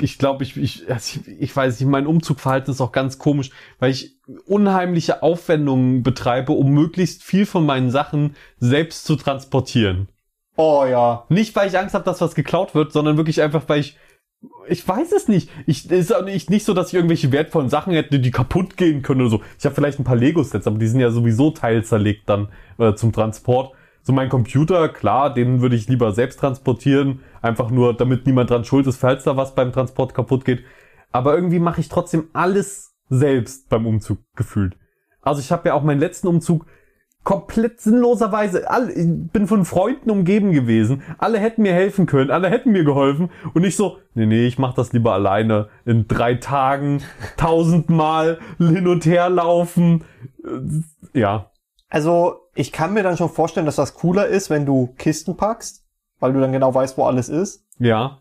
[0.00, 3.50] ich glaube, ich, ich, also ich, ich weiß nicht, mein Umzugverhalten ist auch ganz komisch,
[3.78, 10.08] weil ich unheimliche Aufwendungen betreibe, um möglichst viel von meinen Sachen selbst zu transportieren.
[10.56, 11.24] Oh ja.
[11.28, 13.96] Nicht, weil ich Angst habe, dass was geklaut wird, sondern wirklich einfach, weil ich
[14.68, 15.50] ich weiß es nicht.
[15.66, 18.76] Ich es ist auch nicht, nicht so, dass ich irgendwelche wertvollen Sachen hätte, die kaputt
[18.76, 19.42] gehen können oder so.
[19.58, 23.12] Ich habe vielleicht ein paar Lego-Sets, aber die sind ja sowieso teilzerlegt dann äh, zum
[23.12, 23.72] Transport.
[24.08, 28.64] So mein Computer, klar, den würde ich lieber selbst transportieren, einfach nur, damit niemand dran
[28.64, 30.64] schuld ist, falls da was beim Transport kaputt geht.
[31.12, 34.78] Aber irgendwie mache ich trotzdem alles selbst beim Umzug gefühlt.
[35.20, 36.64] Also ich habe ja auch meinen letzten Umzug
[37.22, 41.02] komplett sinnloserweise, alle, ich bin von Freunden umgeben gewesen.
[41.18, 43.28] Alle hätten mir helfen können, alle hätten mir geholfen.
[43.52, 45.68] Und ich so, nee, nee, ich mach das lieber alleine.
[45.84, 47.02] In drei Tagen,
[47.36, 50.04] tausendmal hin und her laufen.
[50.42, 51.50] Äh, Ja.
[51.88, 55.84] Also ich kann mir dann schon vorstellen, dass das cooler ist, wenn du Kisten packst,
[56.20, 57.64] weil du dann genau weißt, wo alles ist.
[57.78, 58.18] Ja.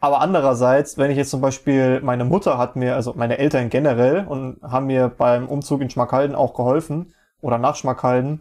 [0.00, 4.26] Aber andererseits, wenn ich jetzt zum Beispiel, meine Mutter hat mir, also meine Eltern generell,
[4.26, 8.40] und haben mir beim Umzug in Schmackhalden auch geholfen, oder nach Schmackhalden,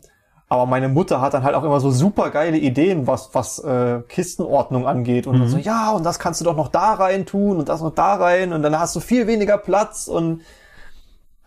[0.51, 4.01] aber meine Mutter hat dann halt auch immer so super geile Ideen, was, was äh,
[4.10, 5.25] Kistenordnung angeht.
[5.25, 7.81] Und dann so, ja, und das kannst du doch noch da rein tun und das
[7.81, 10.41] noch da rein und dann hast du viel weniger Platz und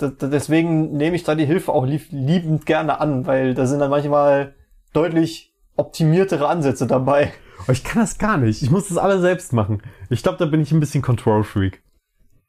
[0.00, 3.90] deswegen nehme ich da die Hilfe auch lieb liebend gerne an, weil da sind dann
[3.90, 4.54] manchmal
[4.92, 7.33] deutlich optimiertere Ansätze dabei.
[7.62, 8.62] Aber ich kann das gar nicht.
[8.62, 9.83] Ich muss das alle selbst machen.
[10.11, 11.83] Ich glaube, da bin ich ein bisschen Control-Freak.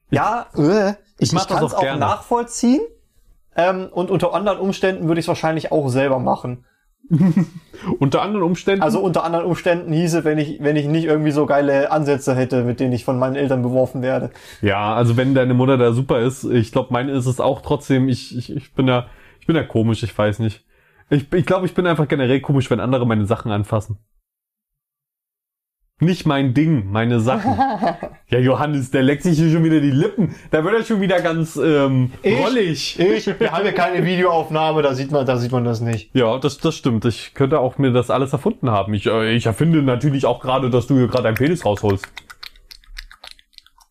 [0.09, 2.81] Ja, äh, ich, ich das kann es auch auch nachvollziehen.
[3.55, 6.65] Ähm, und unter anderen Umständen würde ich es wahrscheinlich auch selber machen.
[7.99, 8.81] Unter anderen Umständen.
[8.81, 12.63] Also unter anderen Umständen hieße, wenn ich, wenn ich nicht irgendwie so geile Ansätze hätte,
[12.63, 14.31] mit denen ich von meinen Eltern beworfen werde.
[14.61, 18.09] Ja, also wenn deine Mutter da super ist, ich glaube, meine ist es auch trotzdem.
[18.09, 19.07] Ich, ich, ich bin da,
[19.39, 20.65] ich bin da komisch, ich weiß nicht.
[21.09, 23.99] Ich, ich glaube, ich bin einfach generell komisch, wenn andere meine Sachen anfassen.
[26.01, 27.57] Nicht mein Ding, meine Sachen.
[28.27, 30.35] ja, Johannes, der leckt sich hier schon wieder die Lippen.
[30.51, 32.37] Da wird er schon wieder ganz ähm, Ich?
[32.37, 32.99] rollig.
[32.99, 36.13] Ich, wir haben ja keine Videoaufnahme, da sieht man, da sieht man das nicht.
[36.13, 37.05] Ja, das, das stimmt.
[37.05, 38.93] Ich könnte auch mir das alles erfunden haben.
[38.93, 42.05] Ich, äh, ich erfinde natürlich auch gerade, dass du hier gerade deinen Penis rausholst.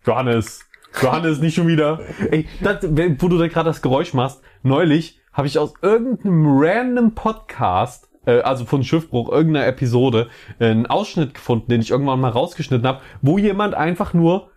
[0.05, 0.61] Johannes.
[1.01, 2.01] Johannes, nicht schon wieder.
[2.31, 7.15] Ey, das, wo du da gerade das Geräusch machst, neulich habe ich aus irgendeinem random
[7.15, 12.31] Podcast, äh, also von Schiffbruch, irgendeiner Episode, äh, einen Ausschnitt gefunden, den ich irgendwann mal
[12.31, 14.51] rausgeschnitten habe, wo jemand einfach nur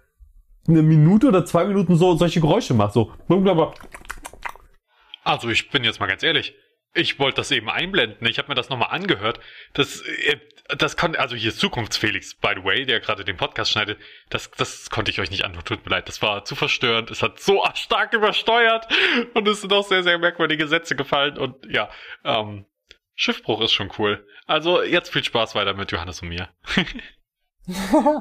[0.68, 2.94] eine Minute oder zwei Minuten so solche Geräusche macht.
[2.94, 3.14] So.
[5.24, 6.56] Also ich bin jetzt mal ganz ehrlich.
[6.94, 8.26] Ich wollte das eben einblenden.
[8.28, 9.40] Ich habe mir das nochmal angehört.
[9.74, 10.38] Das, äh,
[10.78, 14.00] das konnte, also hier ist Zukunftsfelix, by the way, der gerade den Podcast schneidet.
[14.30, 15.64] Das, das konnte ich euch nicht antun.
[15.64, 16.08] Tut mir leid.
[16.08, 17.12] Das war zu verstörend.
[17.12, 18.88] Es hat so stark übersteuert
[19.34, 21.38] und es sind auch sehr, sehr merkwürdige Sätze gefallen.
[21.38, 21.90] Und ja,
[22.24, 22.66] ähm,
[23.18, 24.24] Schiffbruch ist schon cool.
[24.46, 26.48] Also jetzt viel Spaß weiter mit Johannes und mir.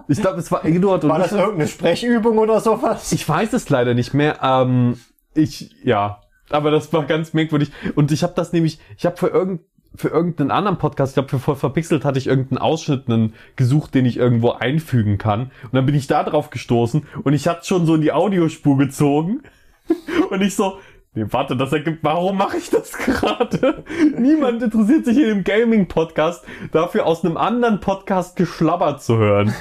[0.09, 3.13] Ich glaube, es war Eduard und War das ich- irgendeine Sprechübung oder sowas?
[3.13, 4.41] Ich weiß es leider nicht mehr.
[4.43, 4.99] Ähm,
[5.35, 7.71] ich, ja, aber das war ganz merkwürdig.
[7.95, 9.61] Und ich habe das nämlich, ich habe für irgend
[9.95, 13.95] für irgendeinen anderen Podcast, ich glaube für voll verpixelt, hatte ich irgendeinen Ausschnitt einen gesucht,
[13.95, 15.53] den ich irgendwo einfügen kann.
[15.63, 18.77] Und dann bin ich da drauf gestoßen und ich hatte schon so in die Audiospur
[18.77, 19.43] gezogen.
[20.31, 20.79] Und ich so,
[21.17, 23.83] nee, warte, das ergibt, warum mache ich das gerade?
[24.19, 29.53] Niemand interessiert sich in dem Gaming-Podcast dafür, aus einem anderen Podcast geschlabbert zu hören.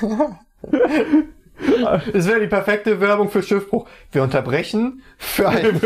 [2.12, 3.88] Das wäre die perfekte Werbung für Schiffbruch.
[4.12, 5.80] Wir unterbrechen für ein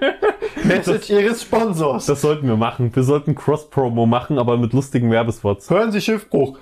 [0.64, 2.06] Message Ihres Sponsors.
[2.06, 2.96] Das sollten wir machen.
[2.96, 5.68] Wir sollten Cross-Promo machen, aber mit lustigen Werbespots.
[5.68, 6.58] Hören Sie Schiffbruch.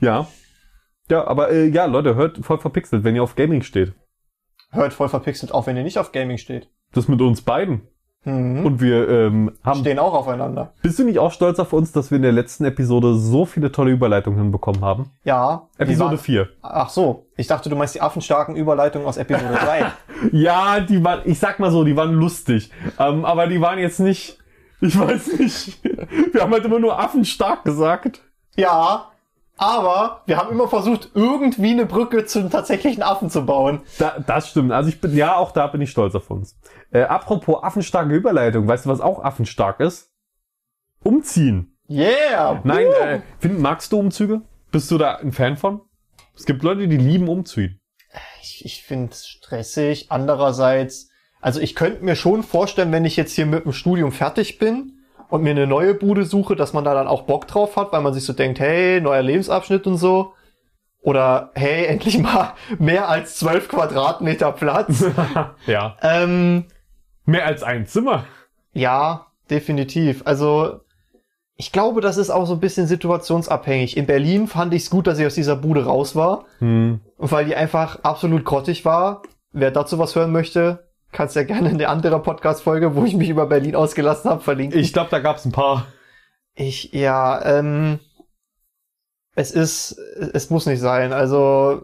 [0.00, 0.26] Ja.
[1.10, 3.92] Ja, aber äh, ja, Leute, hört voll verpixelt, wenn ihr auf Gaming steht.
[4.72, 6.68] Hört voll verpixelt auf, wenn ihr nicht auf Gaming steht.
[6.92, 7.82] Das mit uns beiden.
[8.24, 8.64] Mhm.
[8.64, 9.80] Und wir ähm, haben.
[9.80, 10.74] Stehen auch aufeinander.
[10.82, 13.72] Bist du nicht auch stolz auf uns, dass wir in der letzten Episode so viele
[13.72, 15.10] tolle Überleitungen hinbekommen haben?
[15.24, 15.68] Ja.
[15.76, 16.48] Episode waren- 4.
[16.62, 17.26] Ach so.
[17.36, 19.86] Ich dachte, du meinst die affenstarken Überleitungen aus Episode 3.
[20.30, 22.70] Ja, die waren, ich sag mal so, die waren lustig.
[22.96, 24.38] Ähm, aber die waren jetzt nicht.
[24.80, 25.82] Ich weiß nicht.
[26.32, 28.22] Wir haben halt immer nur affenstark gesagt.
[28.56, 29.08] ja.
[29.62, 33.82] Aber wir haben immer versucht, irgendwie eine Brücke zum tatsächlichen Affen zu bauen.
[33.96, 34.72] Da, das stimmt.
[34.72, 36.58] Also ich bin, ja, auch da bin ich stolz auf uns.
[36.90, 38.66] Äh, apropos affenstarke Überleitung.
[38.66, 40.10] Weißt du, was auch affenstark ist?
[41.04, 41.76] Umziehen.
[41.88, 42.60] Yeah!
[42.64, 43.04] Nein, Woo!
[43.04, 44.42] äh, find, magst du Umzüge?
[44.72, 45.82] Bist du da ein Fan von?
[46.36, 47.80] Es gibt Leute, die lieben Umziehen.
[48.42, 50.06] Ich, ich finde es stressig.
[50.08, 51.08] Andererseits,
[51.40, 55.01] also ich könnte mir schon vorstellen, wenn ich jetzt hier mit dem Studium fertig bin
[55.32, 58.02] und mir eine neue Bude suche, dass man da dann auch Bock drauf hat, weil
[58.02, 60.34] man sich so denkt, hey, neuer Lebensabschnitt und so.
[61.00, 65.06] Oder hey, endlich mal mehr als zwölf Quadratmeter Platz.
[65.66, 65.96] ja.
[66.02, 66.66] ähm,
[67.24, 68.26] Mehr als ein Zimmer.
[68.74, 70.20] ja, definitiv.
[70.26, 70.80] Also
[71.56, 73.96] ich glaube, das ist auch so ein bisschen situationsabhängig.
[73.96, 76.44] In Berlin fand ich es gut, dass ich aus dieser Bude raus war.
[76.58, 77.00] Hm.
[77.16, 79.22] Und weil die einfach absolut grottig war.
[79.52, 83.28] Wer dazu was hören möchte, kannst ja gerne in der anderen Podcast-Folge, wo ich mich
[83.28, 84.80] über Berlin ausgelassen habe, verlinken.
[84.80, 85.86] Ich glaube, da gab's ein paar.
[86.54, 87.98] Ich, ja, ähm,
[89.34, 91.12] es ist, es muss nicht sein.
[91.12, 91.82] Also,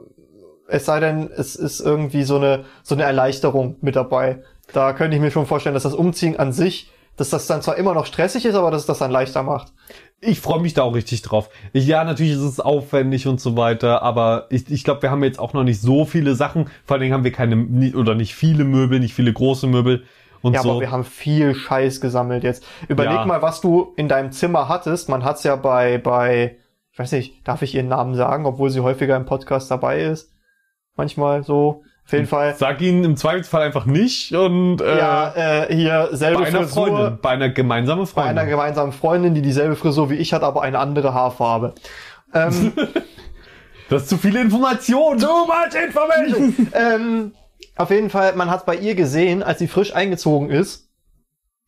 [0.67, 4.43] es sei denn, es ist irgendwie so eine, so eine Erleichterung mit dabei.
[4.73, 7.77] Da könnte ich mir schon vorstellen, dass das Umziehen an sich, dass das dann zwar
[7.77, 9.73] immer noch stressig ist, aber dass es das dann leichter macht.
[10.21, 11.49] Ich freue mich da auch richtig drauf.
[11.73, 15.23] Ich, ja, natürlich ist es aufwendig und so weiter, aber ich, ich glaube, wir haben
[15.23, 16.69] jetzt auch noch nicht so viele Sachen.
[16.85, 20.05] Vor allen Dingen haben wir keine oder nicht viele Möbel, nicht viele große Möbel
[20.43, 20.73] und ja, so.
[20.73, 22.65] aber wir haben viel Scheiß gesammelt jetzt.
[22.89, 23.27] Überleg Ja.
[23.27, 25.09] mal, was du in deinem Zimmer hattest.
[25.09, 26.57] Man hat's ja bei, bei,
[26.93, 30.33] ich weiß nicht, darf ich ihren Namen sagen, obwohl sie häufiger im Podcast dabei ist?
[30.97, 31.85] Manchmal so.
[32.09, 32.55] Auf jeden Fall.
[32.57, 36.87] Sag ihn im Zweifelsfall einfach nicht und äh, ja, äh, hier selbe bei einer Frisur.
[36.87, 38.39] Freundin, bei einer gemeinsamen Bei Freundin.
[38.39, 41.75] einer gemeinsamen Freundin, die dieselbe Frisur wie ich hat, aber eine andere Haarfarbe.
[42.33, 42.73] Ähm,
[43.91, 45.21] das ist zu viele Informationen.
[45.21, 46.69] Too much information!
[46.73, 47.33] ähm,
[47.77, 50.89] auf jeden Fall, man hat bei ihr gesehen, als sie frisch eingezogen ist,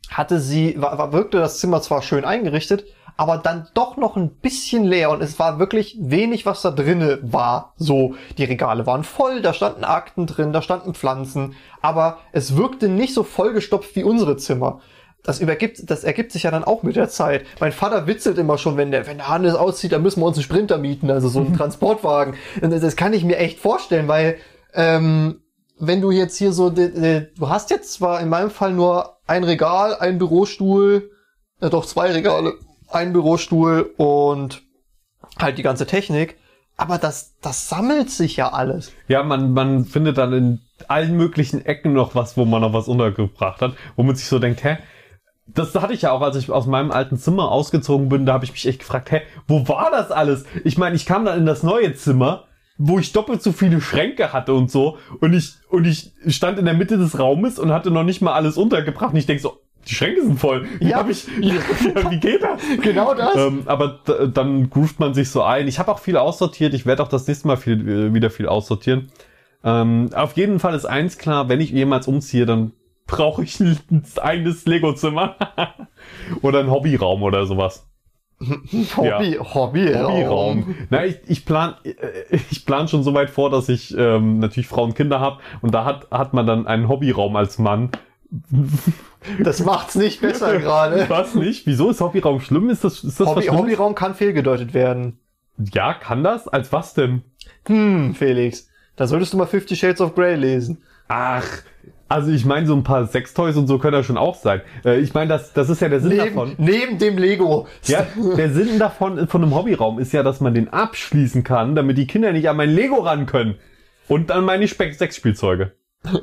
[0.08, 4.30] hatte sie, war, war, wirkte das Zimmer zwar schön eingerichtet, aber dann doch noch ein
[4.30, 7.74] bisschen leer und es war wirklich wenig, was da drinne war.
[7.76, 12.88] So, die Regale waren voll, da standen Akten drin, da standen Pflanzen, aber es wirkte
[12.88, 14.80] nicht so vollgestopft wie unsere Zimmer.
[15.22, 17.44] Das übergibt, das ergibt sich ja dann auch mit der Zeit.
[17.60, 20.38] Mein Vater witzelt immer schon, wenn der, wenn der Hannes auszieht, dann müssen wir uns
[20.38, 22.34] einen Sprinter mieten, also so einen Transportwagen.
[22.60, 24.36] Das kann ich mir echt vorstellen, weil,
[24.72, 25.42] ähm,
[25.78, 29.94] wenn du jetzt hier so, du hast jetzt zwar in meinem Fall nur ein Regal,
[29.96, 31.10] ein Bürostuhl,
[31.60, 32.54] äh, doch zwei Regale,
[32.90, 34.62] ein Bürostuhl und
[35.38, 36.36] halt die ganze Technik,
[36.76, 38.92] aber das, das sammelt sich ja alles.
[39.08, 42.88] Ja, man, man findet dann in allen möglichen Ecken noch was, wo man noch was
[42.88, 44.78] untergebracht hat, wo man sich so denkt, hä?
[45.46, 48.44] Das hatte ich ja auch, als ich aus meinem alten Zimmer ausgezogen bin, da habe
[48.44, 50.44] ich mich echt gefragt, hä, wo war das alles?
[50.64, 52.44] Ich meine, ich kam dann in das neue Zimmer,
[52.78, 56.64] wo ich doppelt so viele Schränke hatte und so, und ich, und ich stand in
[56.64, 59.12] der Mitte des Raumes und hatte noch nicht mal alles untergebracht.
[59.12, 59.58] Und ich denk so,
[59.90, 60.66] die Schränke sind voll.
[60.78, 60.98] Wie Ja.
[60.98, 62.62] hab ich, wie, wie geht das?
[62.80, 63.34] Genau das.
[63.36, 63.98] Ähm, aber
[64.32, 65.68] dann groovt man sich so ein.
[65.68, 66.72] Ich habe auch viel aussortiert.
[66.74, 69.10] Ich werde auch das nächste Mal viel, äh, wieder viel aussortieren.
[69.64, 72.72] Ähm, auf jeden Fall ist eins klar, wenn ich jemals umziehe, dann
[73.06, 73.78] brauche ich ein
[74.22, 75.36] eigenes Lego-Zimmer.
[76.42, 77.86] oder ein Hobbyraum oder sowas.
[78.40, 80.74] Hobby, Hobby, Hobbyraum.
[80.88, 84.68] Na, ich, ich plan, äh, ich plan schon so weit vor, dass ich ähm, natürlich
[84.68, 87.90] Frauen und Kinder habe und da hat, hat man dann einen Hobbyraum als Mann.
[89.42, 91.04] Das macht's nicht besser gerade.
[91.08, 91.66] Was nicht?
[91.66, 92.70] Wieso ist Hobbyraum schlimm?
[92.70, 93.46] Ist das, ist das Hobby?
[93.46, 95.18] Hobbyraum kann fehlgedeutet werden.
[95.72, 96.48] Ja, kann das?
[96.48, 97.22] Als was denn?
[97.66, 98.68] Hm, Felix.
[98.96, 100.82] Da solltest du mal Fifty Shades of Grey lesen.
[101.08, 101.44] Ach,
[102.10, 104.62] also ich meine, so ein paar Sextoys und so können das schon auch sein.
[104.84, 106.54] Äh, ich meine, das, das ist ja der Sinn Neben, davon.
[106.58, 107.68] neben dem Lego.
[107.84, 108.04] Ja,
[108.36, 112.08] der Sinn davon von einem Hobbyraum ist ja, dass man den abschließen kann, damit die
[112.08, 113.54] Kinder nicht an mein Lego ran können.
[114.08, 115.70] Und an meine Sexspielzeuge.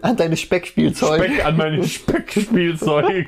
[0.01, 1.23] An deine Speckspielzeuge.
[1.23, 3.27] Speck an meine Speckspielzeuge.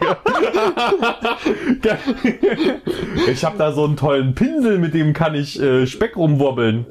[3.32, 6.88] ich habe da so einen tollen Pinsel, mit dem kann ich äh, Speck rumwobbeln.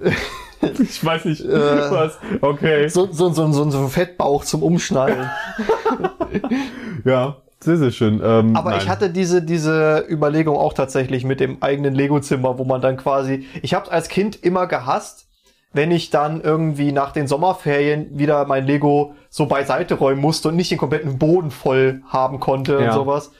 [0.80, 2.18] Ich weiß nicht, was.
[2.40, 2.88] Okay.
[2.88, 5.30] So, so, so, so, so ein Fettbauch zum Umschnallen.
[7.04, 8.20] Ja, sehr, sehr schön.
[8.24, 8.80] Ähm, Aber nein.
[8.80, 13.46] ich hatte diese, diese Überlegung auch tatsächlich mit dem eigenen Lego-Zimmer, wo man dann quasi,
[13.62, 15.27] ich habe als Kind immer gehasst,
[15.78, 20.56] wenn ich dann irgendwie nach den Sommerferien wieder mein Lego so beiseite räumen musste und
[20.56, 22.88] nicht den kompletten Boden voll haben konnte Ja.
[22.88, 23.30] und sowas.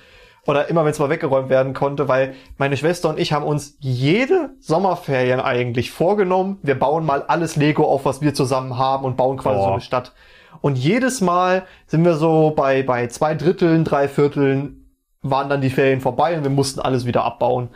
[0.47, 3.77] Oder immer, wenn es mal weggeräumt werden konnte, weil meine Schwester und ich haben uns
[3.81, 9.17] jede Sommerferien eigentlich vorgenommen, wir bauen mal alles Lego auf, was wir zusammen haben und
[9.17, 9.65] bauen quasi Oh.
[9.65, 10.13] so eine Stadt.
[10.61, 14.85] Und jedes Mal sind wir so bei, bei zwei Dritteln, drei Vierteln
[15.23, 17.71] waren dann die Ferien vorbei und wir mussten alles wieder abbauen.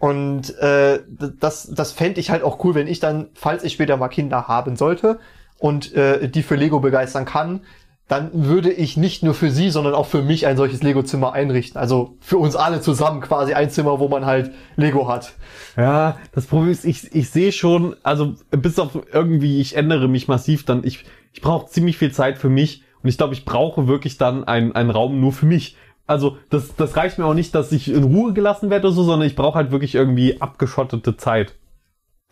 [0.00, 1.00] Und äh,
[1.38, 4.48] das, das fände ich halt auch cool, wenn ich dann, falls ich später mal Kinder
[4.48, 5.20] haben sollte
[5.58, 7.60] und äh, die für Lego begeistern kann,
[8.08, 11.78] dann würde ich nicht nur für sie, sondern auch für mich ein solches Lego-Zimmer einrichten.
[11.78, 15.34] Also für uns alle zusammen quasi ein Zimmer, wo man halt Lego hat.
[15.76, 20.28] Ja, das Problem ist, ich, ich sehe schon, also bis auf irgendwie, ich ändere mich
[20.28, 23.86] massiv, dann ich, ich brauche ziemlich viel Zeit für mich und ich glaube, ich brauche
[23.86, 25.76] wirklich dann einen, einen Raum nur für mich.
[26.10, 29.04] Also das, das reicht mir auch nicht, dass ich in Ruhe gelassen werde oder so,
[29.04, 31.54] sondern ich brauche halt wirklich irgendwie abgeschottete Zeit.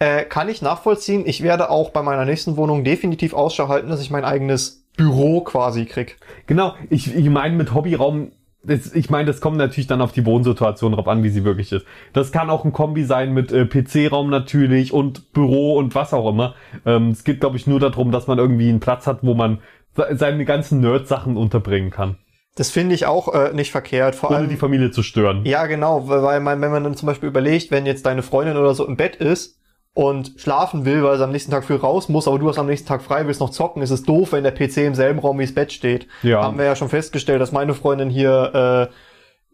[0.01, 1.23] Äh, kann ich nachvollziehen.
[1.27, 5.43] Ich werde auch bei meiner nächsten Wohnung definitiv Ausschau halten, dass ich mein eigenes Büro
[5.43, 6.17] quasi krieg.
[6.49, 8.33] Genau, ich, ich meine mit Hobbyraum,
[8.65, 11.71] das, ich meine, das kommt natürlich dann auf die Wohnsituation drauf an, wie sie wirklich
[11.71, 11.87] ist.
[12.13, 16.29] Das kann auch ein Kombi sein mit äh, PC-Raum natürlich und Büro und was auch
[16.29, 16.57] immer.
[16.85, 19.61] Ähm, es geht, glaube ich, nur darum, dass man irgendwie einen Platz hat, wo man
[19.95, 22.17] seine ganzen Nerd-Sachen unterbringen kann.
[22.59, 24.17] Das finde ich auch äh, nicht verkehrt.
[24.17, 25.45] Vor Ohne allem die Familie zu stören.
[25.45, 28.75] Ja, genau, weil man, wenn man dann zum Beispiel überlegt, wenn jetzt deine Freundin oder
[28.75, 29.61] so im Bett ist
[29.95, 32.67] und schlafen will, weil sie am nächsten Tag früh raus muss, aber du hast am
[32.67, 35.39] nächsten Tag frei, willst noch zocken, ist es doof, wenn der PC im selben Raum
[35.39, 36.09] wie das Bett steht.
[36.25, 36.43] Ja.
[36.43, 38.91] Haben wir ja schon festgestellt, dass meine Freundin hier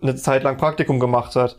[0.00, 1.58] äh, eine Zeit lang Praktikum gemacht hat.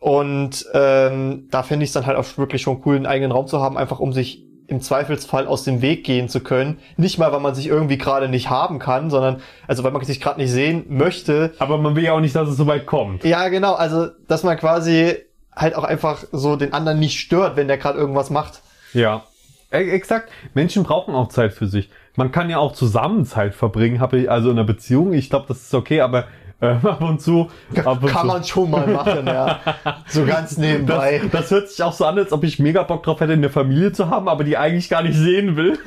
[0.00, 3.46] Und ähm, da finde ich es dann halt auch wirklich schon cool, einen eigenen Raum
[3.46, 6.78] zu haben, einfach um sich im Zweifelsfall aus dem Weg gehen zu können.
[6.96, 10.20] Nicht mal, weil man sich irgendwie gerade nicht haben kann, sondern also weil man sich
[10.20, 11.52] gerade nicht sehen möchte.
[11.58, 13.22] Aber man will ja auch nicht, dass es so weit kommt.
[13.22, 15.16] Ja, genau, also dass man quasi
[15.54, 18.62] halt auch einfach so den anderen nicht stört, wenn der gerade irgendwas macht.
[18.94, 19.24] Ja.
[19.70, 20.30] E exakt.
[20.54, 21.90] Menschen brauchen auch Zeit für sich.
[22.16, 25.12] Man kann ja auch zusammen Zeit verbringen, habe ich also in einer Beziehung.
[25.12, 26.24] Ich glaube, das ist okay, aber
[26.62, 27.50] ab und zu.
[27.84, 28.26] Ab und Kann zu.
[28.26, 29.60] man schon mal machen, ja.
[30.06, 31.20] So ganz nebenbei.
[31.24, 33.50] Das, das hört sich auch so an, als ob ich mega Bock drauf hätte, eine
[33.50, 35.78] Familie zu haben, aber die eigentlich gar nicht sehen will.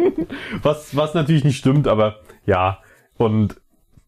[0.62, 2.78] was, was natürlich nicht stimmt, aber ja.
[3.16, 3.60] Und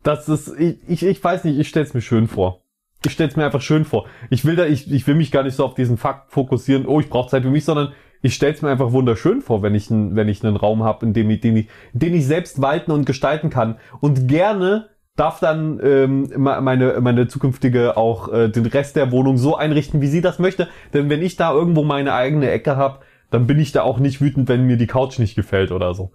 [0.03, 2.63] das ist, ich, ich, ich weiß nicht, ich stell's mir schön vor.
[3.05, 4.07] Ich stell's mir einfach schön vor.
[4.31, 6.99] Ich will da, ich, ich will mich gar nicht so auf diesen Fakt fokussieren, oh,
[6.99, 10.29] ich brauche Zeit für mich, sondern ich stell's mir einfach wunderschön vor, wenn ich, wenn
[10.29, 13.51] ich einen Raum habe, in dem ich, den ich, den ich selbst walten und gestalten
[13.51, 13.77] kann.
[14.01, 19.57] Und gerne darf dann ähm, meine, meine zukünftige auch äh, den Rest der Wohnung so
[19.57, 20.69] einrichten, wie sie das möchte.
[20.93, 23.01] Denn wenn ich da irgendwo meine eigene Ecke habe,
[23.31, 26.13] dann bin ich da auch nicht wütend, wenn mir die Couch nicht gefällt oder so.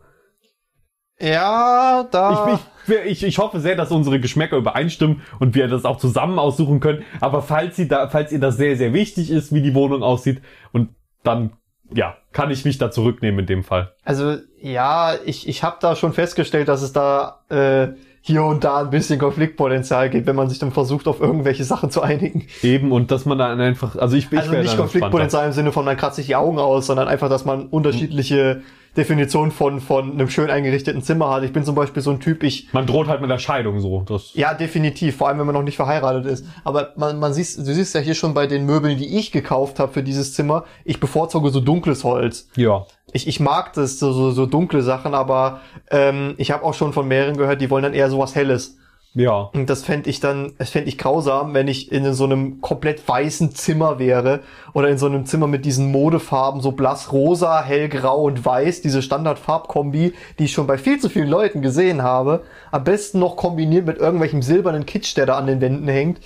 [1.20, 2.60] Ja, da.
[2.88, 6.40] Ich, ich, ich, ich hoffe sehr, dass unsere Geschmäcker übereinstimmen und wir das auch zusammen
[6.40, 7.04] aussuchen können.
[7.20, 10.42] Aber falls sie da, falls ihr das sehr, sehr wichtig ist, wie die Wohnung aussieht,
[10.72, 10.90] und
[11.24, 11.54] dann,
[11.94, 13.94] ja, kann ich mich da zurücknehmen in dem Fall.
[14.04, 17.90] Also ja, ich, ich habe da schon festgestellt, dass es da äh,
[18.24, 21.90] hier und da ein bisschen Konfliktpotenzial gibt, wenn man sich dann versucht, auf irgendwelche Sachen
[21.90, 22.46] zu einigen.
[22.62, 25.84] Eben, und dass man dann einfach, also ich, ich also nicht Konfliktpotenzial im Sinne von,
[25.84, 28.62] man kratzt sich die Augen aus, sondern einfach, dass man unterschiedliche
[28.98, 31.44] Definitionen von, von einem schön eingerichteten Zimmer hat.
[31.44, 32.72] Ich bin zum Beispiel so ein Typ, ich.
[32.74, 34.02] Man droht halt mit der Scheidung so.
[34.02, 36.46] Das, Ja, definitiv, vor allem wenn man noch nicht verheiratet ist.
[36.64, 39.80] Aber man, man siehst, du siehst ja hier schon bei den Möbeln, die ich gekauft
[39.80, 42.50] habe für dieses Zimmer, ich bevorzuge so dunkles Holz.
[42.56, 42.86] ja.
[43.14, 46.94] Ich, ich mag das, so, so, so dunkle Sachen, aber ähm, ich habe auch schon
[46.94, 48.78] von mehreren gehört, die wollen dann eher sowas Helles.
[49.14, 49.50] Ja.
[49.54, 53.06] Und das fände ich dann, das fände ich grausam, wenn ich in so einem komplett
[53.06, 54.40] weißen Zimmer wäre
[54.74, 59.02] oder in so einem Zimmer mit diesen Modefarben, so blass rosa, hellgrau und weiß, diese
[59.02, 62.44] Standardfarbkombi, die ich schon bei viel zu vielen Leuten gesehen habe.
[62.72, 66.22] Am besten noch kombiniert mit irgendwelchem silbernen Kitsch, der da an den Wänden hängt.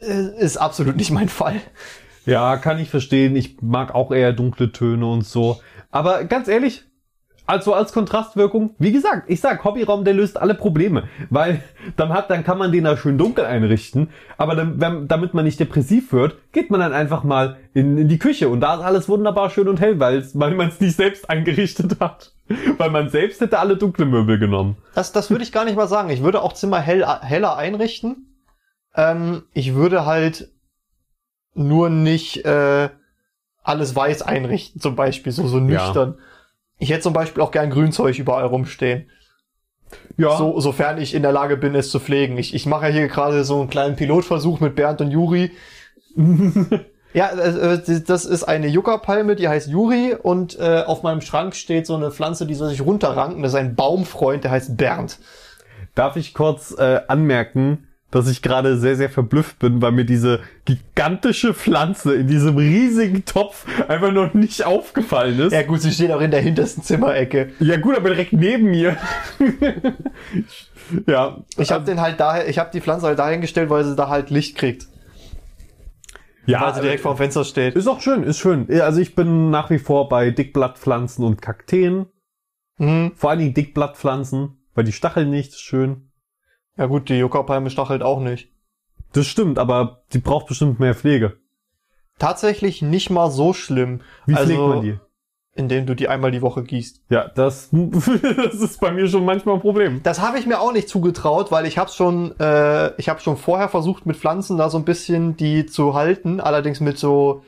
[0.00, 1.60] Äh, Ist absolut nicht mein Fall.
[2.24, 3.36] Ja, kann ich verstehen.
[3.36, 5.60] Ich mag auch eher dunkle Töne und so.
[5.90, 6.84] Aber ganz ehrlich,
[7.48, 11.62] also als Kontrastwirkung, wie gesagt, ich sag, Hobbyraum, der löst alle Probleme, weil
[11.96, 15.46] dann hat, dann kann man den da schön dunkel einrichten, aber dann, wenn, damit man
[15.46, 18.82] nicht depressiv wird, geht man dann einfach mal in, in die Küche und da ist
[18.82, 22.34] alles wunderbar schön und hell, weil man es nicht selbst eingerichtet hat,
[22.76, 24.76] weil man selbst hätte alle dunkle Möbel genommen.
[24.94, 26.10] Das, das würde ich gar nicht mal sagen.
[26.10, 28.36] Ich würde auch Zimmer hell, heller einrichten.
[28.94, 30.50] Ähm, ich würde halt
[31.54, 32.90] nur nicht äh,
[33.62, 36.14] alles weiß einrichten, zum Beispiel, so, so Ja.
[36.78, 39.10] Ich hätte zum Beispiel auch gern Grünzeug überall rumstehen.
[40.16, 42.36] Ja, So, sofern ich in der Lage bin, es zu pflegen.
[42.38, 45.52] Ich, ich mache ja hier gerade so einen kleinen Pilotversuch mit Bernd und Juri.
[47.14, 51.54] ja, äh, äh, das ist eine Yucca-Palme, die heißt Juri und äh, auf meinem Schrank
[51.54, 53.42] steht so eine Pflanze, die soll sich runterranken.
[53.42, 55.18] Das ist ein Baumfreund, der heißt Bernd.
[55.94, 60.40] Darf ich kurz äh, anmerken, dass ich gerade sehr, sehr verblüfft bin, weil mir diese
[60.64, 65.52] gigantische Pflanze in diesem riesigen Topf einfach noch nicht aufgefallen ist.
[65.52, 67.52] Ja gut, sie steht auch in der hintersten Zimmerecke.
[67.60, 68.96] Ja gut, aber direkt neben mir.
[71.06, 71.44] ja.
[71.58, 74.30] Ich habe den halt daher, ich habe die Pflanze halt dahingestellt, weil sie da halt
[74.30, 74.86] Licht kriegt,
[76.46, 77.74] ja, weil sie direkt vor dem Fenster steht.
[77.74, 78.66] ist auch schön, ist schön.
[78.70, 82.06] Ja, Also ich bin nach wie vor bei Dickblattpflanzen und Kakteen.
[82.78, 83.12] Mhm.
[83.16, 86.07] Vor allen Dingen Dickblattpflanzen, weil die Stacheln nicht ist schön.
[86.78, 88.48] Ja gut, die Yucca-Palme stachelt auch nicht.
[89.12, 91.36] Das stimmt, aber die braucht bestimmt mehr Pflege.
[92.18, 94.00] Tatsächlich nicht mal so schlimm.
[94.26, 94.98] Wie Also- pflegt man die?
[95.54, 97.02] indem du die einmal die Woche gießt.
[97.10, 100.00] Ja, das, das ist bei mir schon manchmal ein Problem.
[100.04, 103.36] Das habe ich mir auch nicht zugetraut, weil ich habe schon, äh, ich habe schon
[103.36, 107.42] vorher versucht mit Pflanzen da so ein bisschen die zu halten, allerdings mit so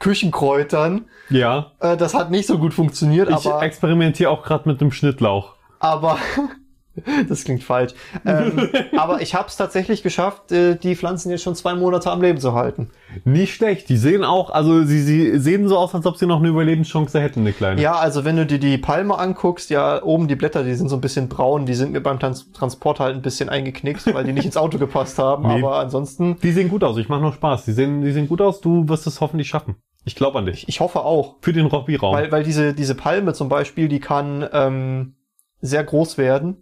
[0.00, 1.04] Küchenkräutern.
[1.30, 1.72] Ja.
[1.78, 5.54] Äh, das hat nicht so gut funktioniert, Ich aber experimentiere auch gerade mit dem Schnittlauch.
[5.78, 6.18] aber
[7.28, 7.92] das klingt falsch.
[8.24, 12.22] Ähm, aber ich habe es tatsächlich geschafft, äh, die Pflanzen jetzt schon zwei Monate am
[12.22, 12.90] Leben zu halten.
[13.24, 13.88] Nicht schlecht.
[13.88, 17.20] Die sehen auch, also sie, sie sehen so aus, als ob sie noch eine Überlebenschance
[17.20, 17.80] hätten, eine kleine.
[17.80, 20.96] Ja, also wenn du dir die Palme anguckst, ja, oben die Blätter, die sind so
[20.96, 24.32] ein bisschen braun, die sind mir beim Trans Transport halt ein bisschen eingeknickt, weil die
[24.32, 25.38] nicht ins Auto gepasst haben.
[25.48, 25.62] Nee.
[25.62, 26.98] Aber ansonsten, Die sehen gut aus.
[26.98, 27.64] Ich mache noch Spaß.
[27.64, 28.60] Die sehen, die sehen gut aus.
[28.60, 29.76] Du wirst es hoffentlich schaffen.
[30.04, 30.68] Ich glaube an dich.
[30.68, 31.36] ich hoffe auch.
[31.40, 32.14] Für den Robby-Raum.
[32.14, 35.14] Weil, weil diese, diese Palme zum Beispiel, die kann ähm,
[35.60, 36.56] sehr groß werden.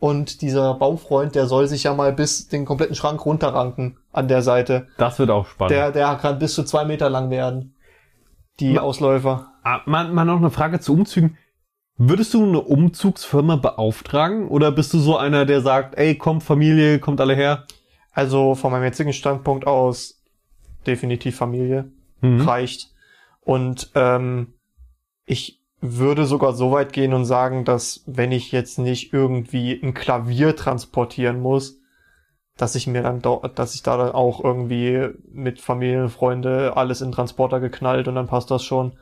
[0.00, 4.42] Und dieser Baumfreund, der soll sich ja mal bis den kompletten Schrank runterranken an der
[4.42, 4.86] Seite.
[4.96, 5.72] Das wird auch spannend.
[5.72, 7.74] Der, der kann bis zu zwei Meter lang werden.
[8.60, 9.52] Die Ma- Ausläufer.
[9.64, 11.36] ah, mal, mal noch eine Frage zu Umzügen.
[11.96, 14.46] Würdest du eine Umzugsfirma beauftragen?
[14.48, 17.64] Oder bist du so einer, der sagt, ey, kommt Familie, kommt alle her?
[18.12, 20.22] Also von meinem jetzigen Standpunkt aus
[20.86, 21.90] definitiv Familie.
[22.20, 22.42] Mhm.
[22.42, 22.90] reicht.
[23.40, 24.54] Und ähm,
[25.24, 29.94] ich würde sogar so weit gehen und sagen, dass wenn ich jetzt nicht irgendwie ein
[29.94, 31.78] Klavier transportieren muss,
[32.56, 33.22] dass ich mir dann
[33.54, 38.26] dass ich da dann auch irgendwie mit Familie, Freunde alles in Transporter geknallt und dann
[38.26, 38.92] passt das schon.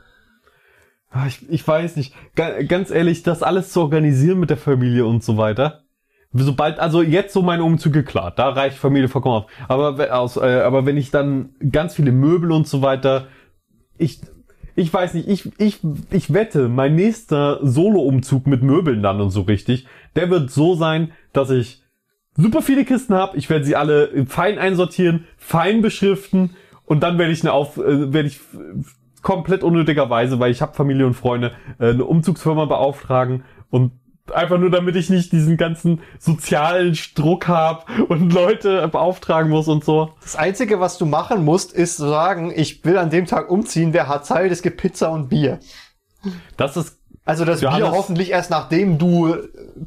[1.11, 2.15] Ah, Ich, ich weiß nicht.
[2.35, 5.85] Ga- Ganz ehrlich, das alles zu organisieren mit der Familie und so weiter.
[6.33, 9.51] Sobald, also jetzt so meine Umzüge, klar, da reicht Familie vollkommen auf.
[9.69, 13.29] Aber, aus, äh, aber wenn ich dann ganz viele Möbel und so weiter,
[13.97, 14.21] ich,
[14.77, 19.41] ich weiß nicht, ich, ich, ich wette, mein nächster Solo-Umzug mit Möbeln dann und so
[19.41, 21.83] richtig, der wird so sein, dass ich
[22.37, 23.39] super viele Kisten habe.
[23.39, 26.51] Ich werde sie alle fein einsortieren, fein beschriften
[26.85, 28.41] und dann werde ich eine auf, äh, werde ich
[29.23, 33.93] komplett unnötigerweise, weil ich habe Familie und Freunde, äh, eine Umzugsfirma beauftragen und
[34.33, 39.85] einfach nur damit ich nicht diesen ganzen sozialen Druck habe und Leute beauftragen muss und
[39.85, 40.13] so.
[40.23, 44.09] Das Einzige, was du machen musst, ist sagen, ich will an dem Tag umziehen, wer
[44.09, 45.59] hat Zeit, es gibt Pizza und Bier.
[46.57, 49.37] Das ist Also das Ja, Bier hoffentlich erst nachdem du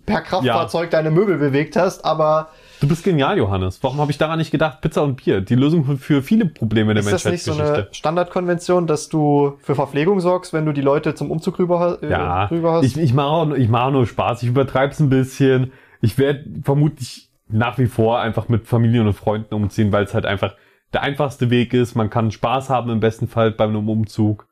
[0.05, 2.49] per Kraftfahrzeug deine Möbel bewegt hast, aber
[2.81, 3.83] Du bist genial, Johannes.
[3.83, 4.79] Warum habe ich daran nicht gedacht?
[4.81, 7.87] Pizza und Bier, die Lösung für- viele Probleme der Ist das nicht so Menschheitsgeschichte.
[7.87, 12.09] eine Standardkonvention, dass du für Verpflegung sorgst, wenn du die Leute zum Umzug rüber, äh,
[12.09, 12.85] ja, rüber hast?
[12.85, 14.43] ich, ich mache auch, ich mache nur Spaß.
[14.43, 15.73] Ich übertreibe es ein bisschen.
[16.01, 20.25] Ich werde vermutlich nach wie vor einfach mit Familien und Freunden umziehen, weil es halt
[20.25, 20.55] einfach
[20.93, 21.95] der einfachste Weg ist.
[21.95, 24.47] Man kann Spaß haben im besten Fall bei einem Umzug.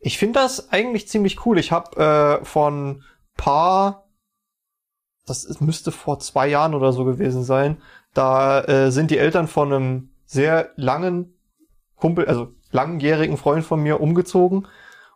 [0.00, 1.58] Ich finde das eigentlich ziemlich cool.
[1.58, 3.02] Ich habe äh, von
[3.36, 4.06] paar,
[5.30, 7.78] das ist, müsste vor zwei Jahren oder so gewesen sein,
[8.14, 11.34] da äh, sind die Eltern von einem sehr langen
[11.96, 14.66] Kumpel, also langjährigen Freund von mir umgezogen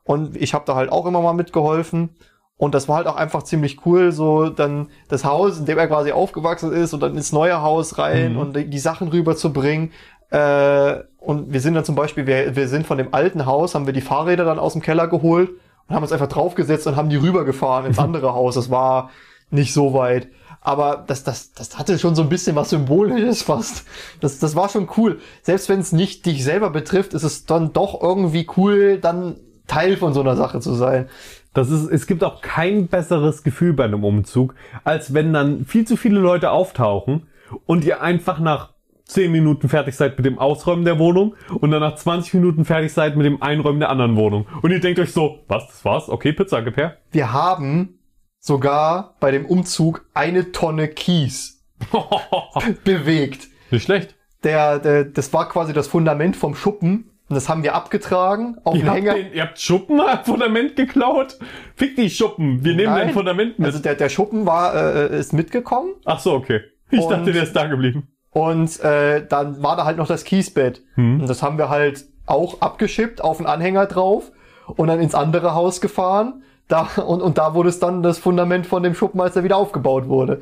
[0.04, 2.10] und ich habe da halt auch immer mal mitgeholfen.
[2.56, 5.88] Und das war halt auch einfach ziemlich cool, so dann das Haus, in dem er
[5.88, 8.38] quasi aufgewachsen ist und dann ins neue Haus rein Mhm.
[8.38, 9.90] und die, die Sachen rüberzubringen.
[10.30, 13.86] Äh, und wir sind dann zum Beispiel, wir, wir sind von dem alten Haus, haben
[13.86, 15.50] wir die Fahrräder dann aus dem Keller geholt
[15.88, 18.54] und haben uns einfach draufgesetzt und haben die rübergefahren ins andere Haus.
[18.54, 19.10] Das war
[19.54, 20.28] nicht so weit.
[20.60, 23.84] Aber das, das, das hatte schon so ein bisschen was Symbolisches fast.
[24.20, 25.20] Das, das war schon cool.
[25.42, 29.36] Selbst wenn es nicht dich selber betrifft, ist es dann doch irgendwie cool, dann
[29.66, 31.08] Teil von so einer Sache zu sein.
[31.52, 35.86] Das ist, es gibt auch kein besseres Gefühl bei einem Umzug, als wenn dann viel
[35.86, 37.26] zu viele Leute auftauchen
[37.66, 38.70] und ihr einfach nach
[39.06, 42.92] 10 Minuten fertig seid mit dem Ausräumen der Wohnung und dann nach 20 Minuten fertig
[42.92, 44.46] seid mit dem Einräumen der anderen Wohnung.
[44.62, 46.08] Und ihr denkt euch so, was, das war's?
[46.08, 46.96] Okay, Pizza, gib her.
[47.12, 47.98] Wir haben
[48.44, 51.64] sogar bei dem Umzug eine Tonne Kies
[52.84, 53.48] bewegt.
[53.70, 54.16] Nicht schlecht.
[54.42, 57.10] Der, der, das war quasi das Fundament vom Schuppen.
[57.30, 59.14] Und das haben wir abgetragen auf Ihr den Hänger.
[59.14, 61.38] den, ihr habt Schuppen am Fundament geklaut?
[61.74, 63.06] Fick die Schuppen, wir nehmen Nein.
[63.06, 63.64] dein Fundament mit.
[63.66, 65.94] Also der, der Schuppen war, äh, ist mitgekommen.
[66.04, 66.60] Ach so, okay.
[66.90, 68.08] Ich Und- dachte, der ist da geblieben.
[68.30, 70.82] Und äh, dann war da halt noch das Kiesbett.
[70.96, 71.20] Hm.
[71.22, 74.30] Und das haben wir halt auch abgeschippt, auf einen Anhänger drauf
[74.66, 76.42] und dann ins andere Haus gefahren.
[76.74, 79.56] Da, und, und da wurde es dann das Fundament von dem Schuppen, als er wieder
[79.56, 80.40] aufgebaut wurde.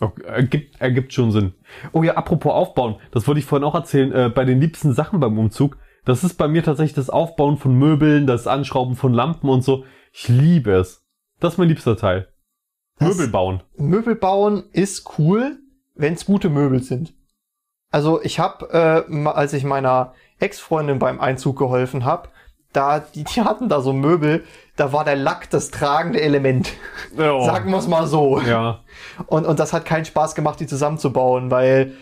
[0.00, 1.54] Okay, ergibt, ergibt schon Sinn.
[1.92, 5.18] Oh ja, apropos Aufbauen, das wollte ich vorhin auch erzählen, äh, bei den liebsten Sachen
[5.18, 9.48] beim Umzug, das ist bei mir tatsächlich das Aufbauen von Möbeln, das Anschrauben von Lampen
[9.48, 9.84] und so.
[10.12, 11.06] Ich liebe es.
[11.38, 12.28] Das ist mein liebster Teil.
[12.98, 13.62] Das- Möbel bauen.
[13.78, 15.58] Möbel bauen ist cool,
[15.94, 17.14] wenn es gute Möbel sind.
[17.90, 22.28] Also ich habe, äh, als ich meiner Ex-Freundin beim Einzug geholfen habe,
[22.72, 24.44] da die, die hatten da so Möbel,
[24.76, 26.72] da war der Lack das tragende Element.
[27.16, 27.44] Oh.
[27.44, 28.40] Sagen wir es mal so.
[28.40, 28.80] Ja.
[29.26, 31.94] Und, und das hat keinen Spaß gemacht, die zusammenzubauen, weil,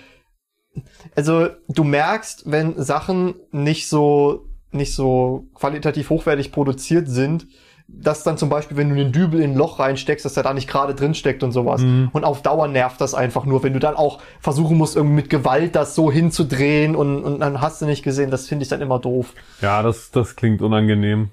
[1.17, 7.47] also du merkst, wenn Sachen nicht so nicht so qualitativ hochwertig produziert sind,
[7.89, 10.53] dass dann zum Beispiel, wenn du den Dübel in ein Loch reinsteckst, dass der da
[10.53, 11.81] nicht gerade drin steckt und sowas.
[11.81, 12.11] Mhm.
[12.13, 15.31] Und auf Dauer nervt das einfach nur, wenn du dann auch versuchen musst, irgendwie mit
[15.31, 18.83] Gewalt das so hinzudrehen und, und dann hast du nicht gesehen, das finde ich dann
[18.83, 19.33] immer doof.
[19.63, 21.31] Ja, das, das klingt unangenehm.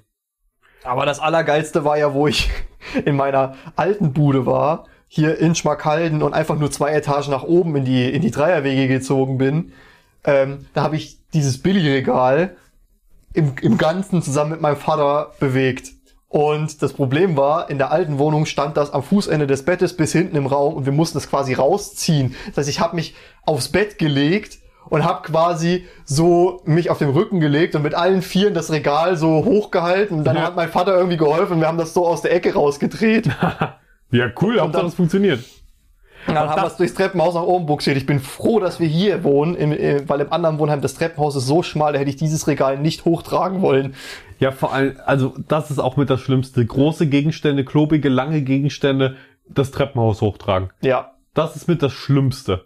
[0.82, 2.50] Aber das Allergeilste war ja, wo ich
[3.04, 7.76] in meiner alten Bude war, hier in Schmackhalden und einfach nur zwei Etagen nach oben
[7.76, 9.72] in die, in die Dreierwege gezogen bin.
[10.24, 12.56] Ähm, da habe ich dieses Billigregal
[13.34, 15.95] im, im Ganzen zusammen mit meinem Vater bewegt.
[16.36, 20.12] Und das Problem war, in der alten Wohnung stand das am Fußende des Bettes bis
[20.12, 22.34] hinten im Raum und wir mussten es quasi rausziehen.
[22.48, 23.14] Das heißt, ich habe mich
[23.46, 24.58] aufs Bett gelegt
[24.90, 29.16] und habe quasi so mich auf den Rücken gelegt und mit allen Vieren das Regal
[29.16, 30.18] so hochgehalten.
[30.18, 30.42] Und dann Ja.
[30.42, 33.30] hat mein Vater irgendwie geholfen und wir haben das so aus der Ecke rausgedreht.
[34.12, 35.40] Ja, cool, dann- das funktioniert.
[36.26, 37.96] Und dann haben wir es durchs Treppenhaus nach oben buxiert.
[37.96, 41.36] Ich bin froh, dass wir hier wohnen, im, äh, weil im anderen Wohnheim das Treppenhaus
[41.36, 43.94] ist so schmal, da hätte ich dieses Regal nicht hochtragen wollen.
[44.38, 46.64] Ja, vor allem, also das ist auch mit das Schlimmste.
[46.64, 49.16] Große Gegenstände, klobige, lange Gegenstände,
[49.48, 50.70] das Treppenhaus hochtragen.
[50.80, 51.12] Ja.
[51.34, 52.64] Das ist mit das Schlimmste.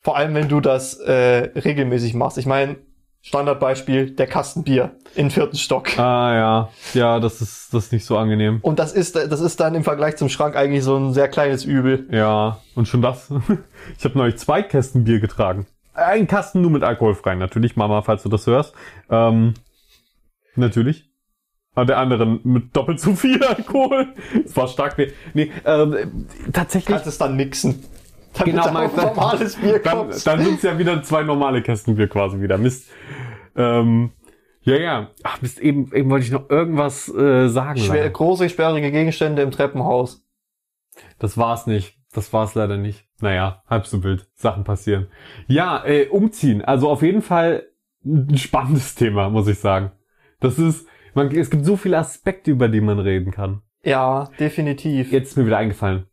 [0.00, 2.38] Vor allem, wenn du das äh, regelmäßig machst.
[2.38, 2.76] Ich meine,
[3.22, 5.98] Standardbeispiel, der Kasten Bier im vierten Stock.
[5.98, 8.60] Ah ja, ja, das ist das ist nicht so angenehm.
[8.62, 11.64] Und das ist, das ist dann im Vergleich zum Schrank eigentlich so ein sehr kleines
[11.64, 12.06] Übel.
[12.10, 13.32] Ja, und schon das.
[13.98, 15.66] Ich habe neulich zwei Kästen Bier getragen.
[15.94, 18.74] Ein Kasten nur mit alkoholfrei, natürlich, Mama, falls du das hörst.
[19.10, 19.54] Ähm,
[20.54, 21.10] natürlich.
[21.74, 24.14] Aber der andere mit doppelt so viel Alkohol.
[24.44, 24.96] Es war stark.
[25.34, 26.94] Nee ähm, tatsächlich.
[26.94, 27.84] Kannst es dann mixen.
[28.34, 30.26] Damit Genau, da mal- auch normales Bier dann, kommt.
[30.26, 32.58] dann sind es ja wieder zwei normale Kästen Bier quasi wieder.
[32.58, 32.88] Mist.
[33.56, 34.10] Ähm,
[34.62, 35.10] ja, ja.
[35.24, 37.80] Ach, Mist, eben, eben wollte ich noch irgendwas äh, sagen.
[37.80, 40.24] Schwer, große, sperrige Gegenstände im Treppenhaus.
[41.18, 41.96] Das war's nicht.
[42.12, 43.06] Das war's leider nicht.
[43.20, 44.28] Naja, halb so wild.
[44.34, 45.08] Sachen passieren.
[45.46, 46.62] Ja, äh, umziehen.
[46.62, 47.66] Also auf jeden Fall
[48.04, 49.92] ein spannendes Thema, muss ich sagen.
[50.40, 53.62] Das ist, man, es gibt so viele Aspekte, über die man reden kann.
[53.82, 55.12] Ja, definitiv.
[55.12, 56.06] Jetzt ist mir wieder eingefallen,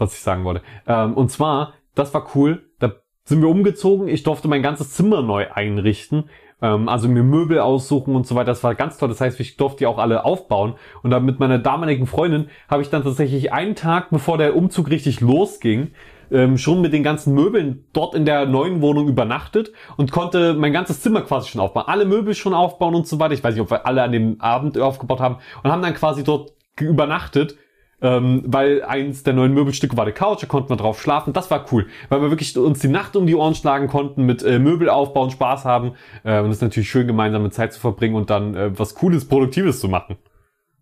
[0.00, 0.62] was ich sagen wollte.
[0.86, 2.62] Ähm, und zwar, das war cool.
[2.78, 2.92] Da
[3.24, 4.08] sind wir umgezogen.
[4.08, 6.30] Ich durfte mein ganzes Zimmer neu einrichten.
[6.62, 8.46] Ähm, also mir Möbel aussuchen und so weiter.
[8.46, 9.08] Das war ganz toll.
[9.08, 10.74] Das heißt, ich durfte die auch alle aufbauen.
[11.02, 14.90] Und dann mit meiner damaligen Freundin habe ich dann tatsächlich einen Tag, bevor der Umzug
[14.90, 15.92] richtig losging,
[16.30, 20.72] ähm, schon mit den ganzen Möbeln dort in der neuen Wohnung übernachtet und konnte mein
[20.72, 21.84] ganzes Zimmer quasi schon aufbauen.
[21.88, 23.34] Alle Möbel schon aufbauen und so weiter.
[23.34, 26.22] Ich weiß nicht, ob wir alle an dem Abend aufgebaut haben und haben dann quasi
[26.22, 27.56] dort übernachtet.
[28.02, 31.34] Ähm, weil eins der neuen Möbelstücke war die Couch, da konnten wir drauf schlafen.
[31.34, 34.42] Das war cool, weil wir wirklich uns die Nacht um die Ohren schlagen konnten, mit
[34.42, 35.92] äh, Möbel aufbauen, Spaß haben.
[36.24, 39.26] Äh, und es ist natürlich schön, gemeinsame Zeit zu verbringen und dann äh, was Cooles,
[39.26, 40.16] Produktives zu machen.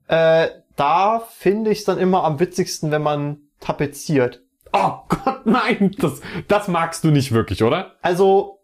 [0.07, 4.43] Äh, da finde ich es dann immer am witzigsten, wenn man tapeziert.
[4.73, 7.97] Oh Gott, nein, das, das magst du nicht wirklich, oder?
[8.01, 8.61] Also,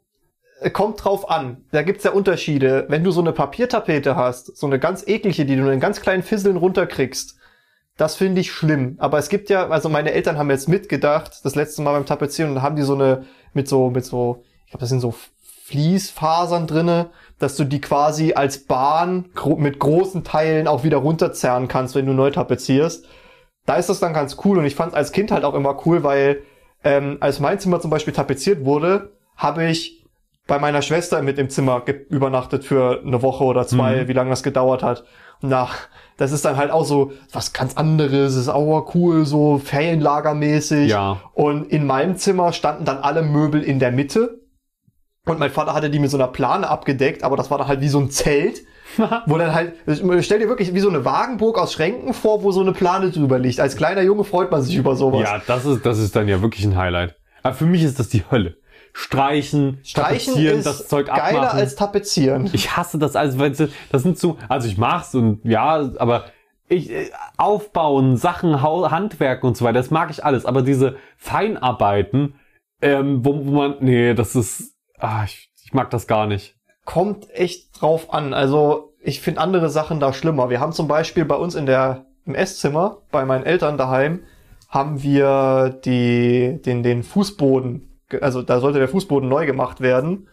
[0.61, 1.65] äh, kommt drauf an.
[1.73, 2.87] Da gibt's ja Unterschiede.
[2.89, 6.23] Wenn du so eine Papiertapete hast, so eine ganz eklige, die du in ganz kleinen
[6.23, 7.37] Fisseln runterkriegst,
[7.97, 8.97] das finde ich schlimm.
[8.99, 12.53] Aber es gibt ja, also meine Eltern haben jetzt mitgedacht, das letzte Mal beim Tapezieren,
[12.53, 15.15] und haben die so eine, mit so, mit so, ich glaube, das sind so
[15.67, 21.69] Fließfasern drinne, dass du die quasi als Bahn gro mit großen Teilen auch wieder runterzerren
[21.69, 23.07] kannst, wenn du neu tapezierst.
[23.67, 26.03] Da ist das dann ganz cool und ich fand als Kind halt auch immer cool,
[26.03, 26.43] weil
[26.85, 30.05] ähm, als mein Zimmer zum Beispiel tapeziert wurde, habe ich
[30.47, 34.09] bei meiner Schwester mit im Zimmer übernachtet für eine Woche oder zwei, Mhm.
[34.09, 35.05] wie lange das gedauert hat.
[35.41, 35.77] Nach,
[36.17, 40.91] das ist dann halt auch so was ganz anderes, ist auch cool, so Ferienlagermäßig.
[40.91, 41.21] Ja.
[41.33, 44.41] Und in meinem Zimmer standen dann alle Möbel in der Mitte.
[45.27, 47.81] Und mein Vater hatte die mit so einer Plane abgedeckt, aber das war dann halt
[47.81, 48.63] wie so ein Zelt,
[49.27, 49.75] wo dann halt,
[50.21, 53.39] stell dir wirklich wie so eine Wagenburg aus Schränken vor, wo so eine Plane drüber
[53.39, 53.59] liegt.
[53.59, 55.23] Als kleiner Junge freut man sich über sowas.
[55.23, 57.17] Ja, das ist, das ist dann ja wirklich ein Highlight.
[57.43, 58.57] Aber für mich ist das die Hölle.
[58.97, 61.59] Streichen, Streichen tapezieren, ist das Zeug geiler abmachen.
[61.59, 62.49] als tapezieren.
[62.53, 66.27] Ich hasse das, also wenn sie- das sind so, also ich mach's und ja, aber
[66.69, 72.37] ich äh, aufbauen, Sachen, Handwerk und so weiter, das mag ich alles, aber diese Feinarbeiten,
[72.81, 76.55] ähm, wo, wo man, nee, das ist, ah, ich, ich mag das gar nicht.
[76.85, 78.33] Kommt echt drauf an.
[78.33, 80.51] Also ich finde andere Sachen da schlimmer.
[80.51, 84.23] Wir haben zum Beispiel bei uns in der im Esszimmer bei meinen Eltern daheim
[84.69, 90.29] haben wir die den den Fußboden, also da sollte der Fußboden neu gemacht werden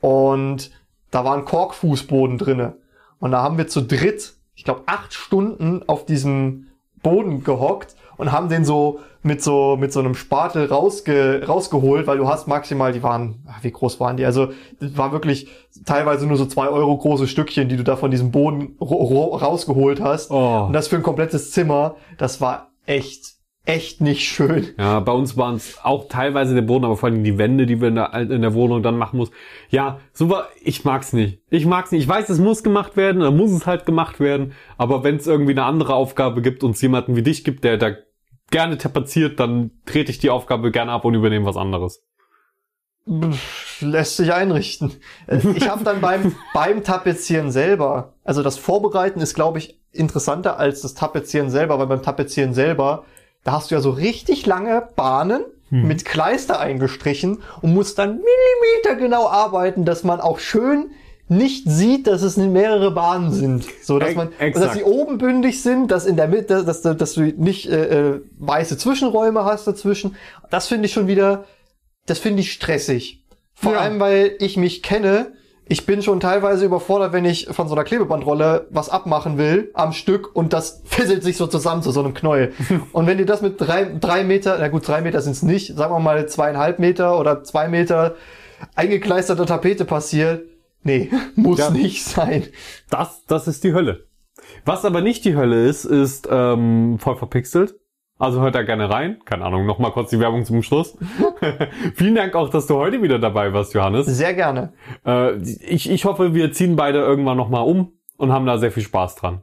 [0.00, 0.70] und
[1.10, 2.76] da war ein Korkfußboden drinne
[3.18, 6.68] und da haben wir zu dritt, ich glaube acht Stunden auf diesem
[7.02, 12.18] Boden gehockt und haben den so mit so mit so einem Spatel rausge, rausgeholt, weil
[12.18, 14.24] du hast maximal, die waren, ach, wie groß waren die?
[14.24, 14.48] Also
[14.80, 15.48] das war wirklich
[15.84, 20.30] teilweise nur so zwei Euro große Stückchen, die du da von diesem Boden rausgeholt hast.
[20.30, 20.64] Oh.
[20.66, 23.33] Und das für ein komplettes Zimmer, das war echt
[23.64, 24.68] echt nicht schön.
[24.78, 27.80] Ja, bei uns waren es auch teilweise der Boden, aber vor allem die Wände, die
[27.80, 29.30] wir in der, in der Wohnung dann machen muss.
[29.70, 31.40] Ja, war, ich mag's nicht.
[31.50, 32.02] Ich mag's nicht.
[32.02, 34.52] Ich weiß, es muss gemacht werden, dann muss es halt gemacht werden.
[34.76, 37.78] Aber wenn es irgendwie eine andere Aufgabe gibt und es jemanden wie dich gibt, der
[37.78, 37.92] da
[38.50, 42.02] gerne tapeziert, dann trete ich die Aufgabe gerne ab und übernehme was anderes.
[43.80, 44.92] Lässt sich einrichten.
[45.26, 50.58] Äh, Ich habe dann beim, beim Tapezieren selber, also das Vorbereiten ist, glaube ich, interessanter
[50.58, 53.04] als das Tapezieren selber, weil beim Tapezieren selber,
[53.44, 58.94] da hast du ja so richtig lange Bahnen mit Kleister eingestrichen und musst dann Millimeter
[58.96, 60.90] genau arbeiten, dass man auch schön
[61.26, 63.64] nicht sieht, dass es mehrere Bahnen sind.
[63.82, 64.66] So, dass Ex- man, exakt.
[64.66, 68.10] dass sie oben bündig sind, dass in der Mitte, dass, du- dass du nicht äh,
[68.10, 70.14] äh, weiße Zwischenräume hast dazwischen.
[70.50, 71.44] Das finde ich schon wieder,
[72.06, 73.24] das finde ich stressig.
[73.54, 73.80] Vor Ja.
[73.80, 75.32] allem, weil ich mich kenne.
[75.66, 79.92] Ich bin schon teilweise überfordert, wenn ich von so einer Klebebandrolle was abmachen will am
[79.92, 82.52] Stück und das fisselt sich so zusammen zu so einem Knäuel.
[82.92, 85.74] und wenn dir das mit drei, drei Meter, na gut, drei Meter sind es nicht,
[85.74, 88.14] sagen wir mal zweieinhalb Meter oder zwei Meter
[88.74, 90.42] eingekleisterter Tapete passiert,
[90.82, 91.70] nee, muss Ja.
[91.70, 92.44] nicht sein.
[92.90, 94.04] Das, das ist die Hölle.
[94.66, 97.74] Was aber nicht die Hölle ist, ist ähm, voll verpixelt.
[98.18, 99.20] Also hört da gerne rein.
[99.24, 100.96] Keine Ahnung, nochmal kurz die Werbung zum Schluss.
[101.96, 104.06] Vielen Dank auch, dass du heute wieder dabei warst, Johannes.
[104.06, 104.72] Sehr gerne.
[105.04, 108.84] Äh, ich, ich hoffe, wir ziehen beide irgendwann nochmal um und haben da sehr viel
[108.84, 109.42] Spaß dran.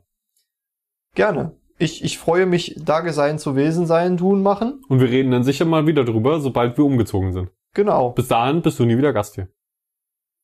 [1.15, 1.57] Gerne.
[1.78, 4.82] Ich, ich freue mich, da sein zu Wesen sein, tun, machen.
[4.88, 7.49] Und wir reden dann sicher mal wieder drüber, sobald wir umgezogen sind.
[7.74, 8.11] Genau.
[8.11, 9.47] Bis dahin bist du nie wieder Gast hier.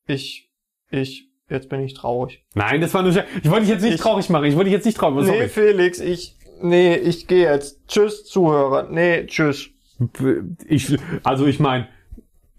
[0.07, 0.49] Ich,
[0.89, 2.43] ich, jetzt bin ich traurig.
[2.55, 3.11] Nein, das war nur...
[3.11, 4.45] Ich wollte dich jetzt nicht Ich- traurig machen.
[4.45, 5.28] Ich wollte dich jetzt nicht traurig machen.
[5.28, 5.49] Nee, Sorry.
[5.49, 7.87] Felix, ich, nee, ich gehe jetzt.
[7.87, 8.87] Tschüss, Zuhörer.
[8.89, 9.69] Nee, tschüss.
[10.67, 11.87] Ich, also ich meine,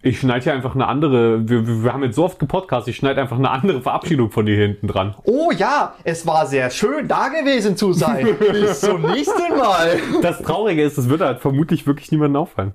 [0.03, 1.49] ich schneide hier einfach eine andere...
[1.49, 4.57] Wir, wir haben jetzt so oft gepodcast, ich schneide einfach eine andere Verabschiedung von dir
[4.57, 5.15] hinten dran.
[5.25, 8.37] Oh ja, es war sehr schön, da gewesen zu sein.
[8.53, 9.99] Bis zum nächsten Mal.
[10.23, 12.75] Das Traurige ist, es wird halt vermutlich wirklich niemandem auffallen.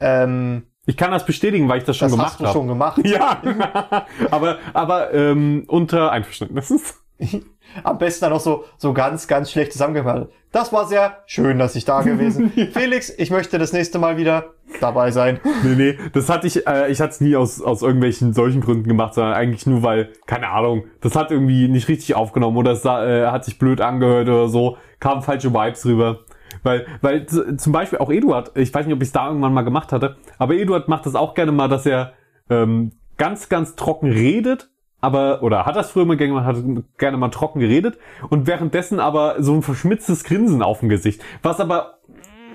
[0.00, 2.58] Ähm, Ich kann das bestätigen, weil ich das schon das gemacht hast du habe.
[2.58, 3.00] schon gemacht.
[3.04, 6.98] Ja, aber, aber ähm, unter Einverständnis.
[7.82, 10.28] Am besten dann noch so, so ganz, ganz schlecht zusammengefallen.
[10.52, 12.52] Das war sehr schön, dass ich da gewesen.
[12.72, 14.50] Felix, ich möchte das nächste Mal wieder
[14.80, 15.40] dabei sein.
[15.64, 18.88] Nee, nee, das hatte ich, äh, ich hatte es nie aus, aus irgendwelchen solchen Gründen
[18.88, 22.84] gemacht, sondern eigentlich nur, weil, keine Ahnung, das hat irgendwie nicht richtig aufgenommen oder es
[22.84, 26.20] äh, hat sich blöd angehört oder so, kamen falsche Vibes rüber.
[26.62, 29.62] Weil, weil zum Beispiel auch Eduard, ich weiß nicht, ob ich es da irgendwann mal
[29.62, 32.12] gemacht hatte, aber Eduard macht das auch gerne mal, dass er
[32.50, 34.70] ähm, ganz, ganz trocken redet,
[35.02, 36.56] aber, oder hat das früher mal gerne, mal- hat
[36.96, 37.98] gerne mal trocken geredet
[38.30, 41.98] und währenddessen aber so ein verschmitztes Grinsen auf dem Gesicht, was aber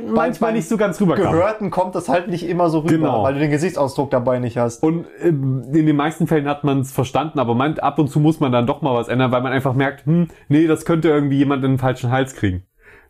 [0.07, 1.31] manchmal nicht so ganz rüberkam.
[1.31, 3.23] Gehörten kommt das halt nicht immer so rüber, Genau.
[3.23, 4.83] weil du den Gesichtsausdruck dabei nicht hast.
[4.83, 8.19] Und ähm, in den meisten Fällen hat man es verstanden, aber man, ab und zu
[8.19, 11.09] muss man dann doch mal was ändern, weil man einfach merkt, hm, nee, das könnte
[11.09, 12.63] irgendwie jemand in den falschen Hals kriegen.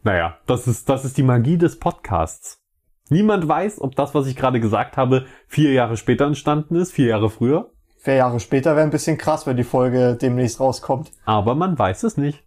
[0.03, 2.63] Naja, das ist, das ist die Magie des Podcasts.
[3.09, 7.07] Niemand weiß, ob das, was ich gerade gesagt habe, vier Jahre später entstanden ist, vier
[7.07, 7.71] Jahre früher.
[8.07, 11.11] Vier Jahre später wäre ein bisschen krass, wenn die Folge demnächst rauskommt.
[11.25, 12.41] Aber man weiß es nicht.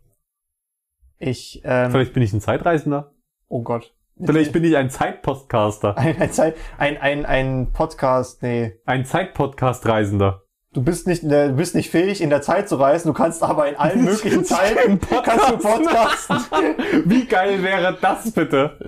[1.19, 3.13] Ich, ähm, Vielleicht bin ich ein Zeitreisender.
[3.49, 3.95] oh Gott.
[4.25, 5.99] Vielleicht bin ich ein Zeitpostcaster.
[5.99, 8.73] ein, ein, Zeit- ein, ein, ein Podcast, nee.
[8.87, 10.45] Ein Zeitpodcast-Reisender.
[10.73, 13.69] Du bist nicht, du bist nicht fähig, in der Zeit zu reisen, du kannst aber
[13.69, 16.39] in allen möglichen Zeiten kannst du podcasten.
[17.05, 18.79] Wie geil wäre das bitte?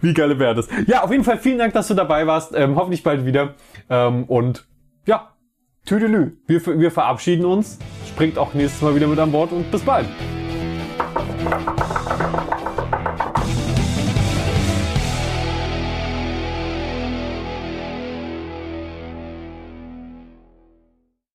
[0.00, 0.66] Wie geil wäre das?
[0.88, 2.52] Ja, auf jeden Fall vielen Dank, dass du dabei warst.
[2.52, 3.54] Ähm, hoffentlich bald wieder.
[3.88, 4.66] Ähm, und
[5.86, 6.32] Tüdelü.
[6.48, 7.78] wir, wir verabschieden uns.
[8.08, 10.06] Springt auch nächstes Mal wieder mit an Bord und bis bald.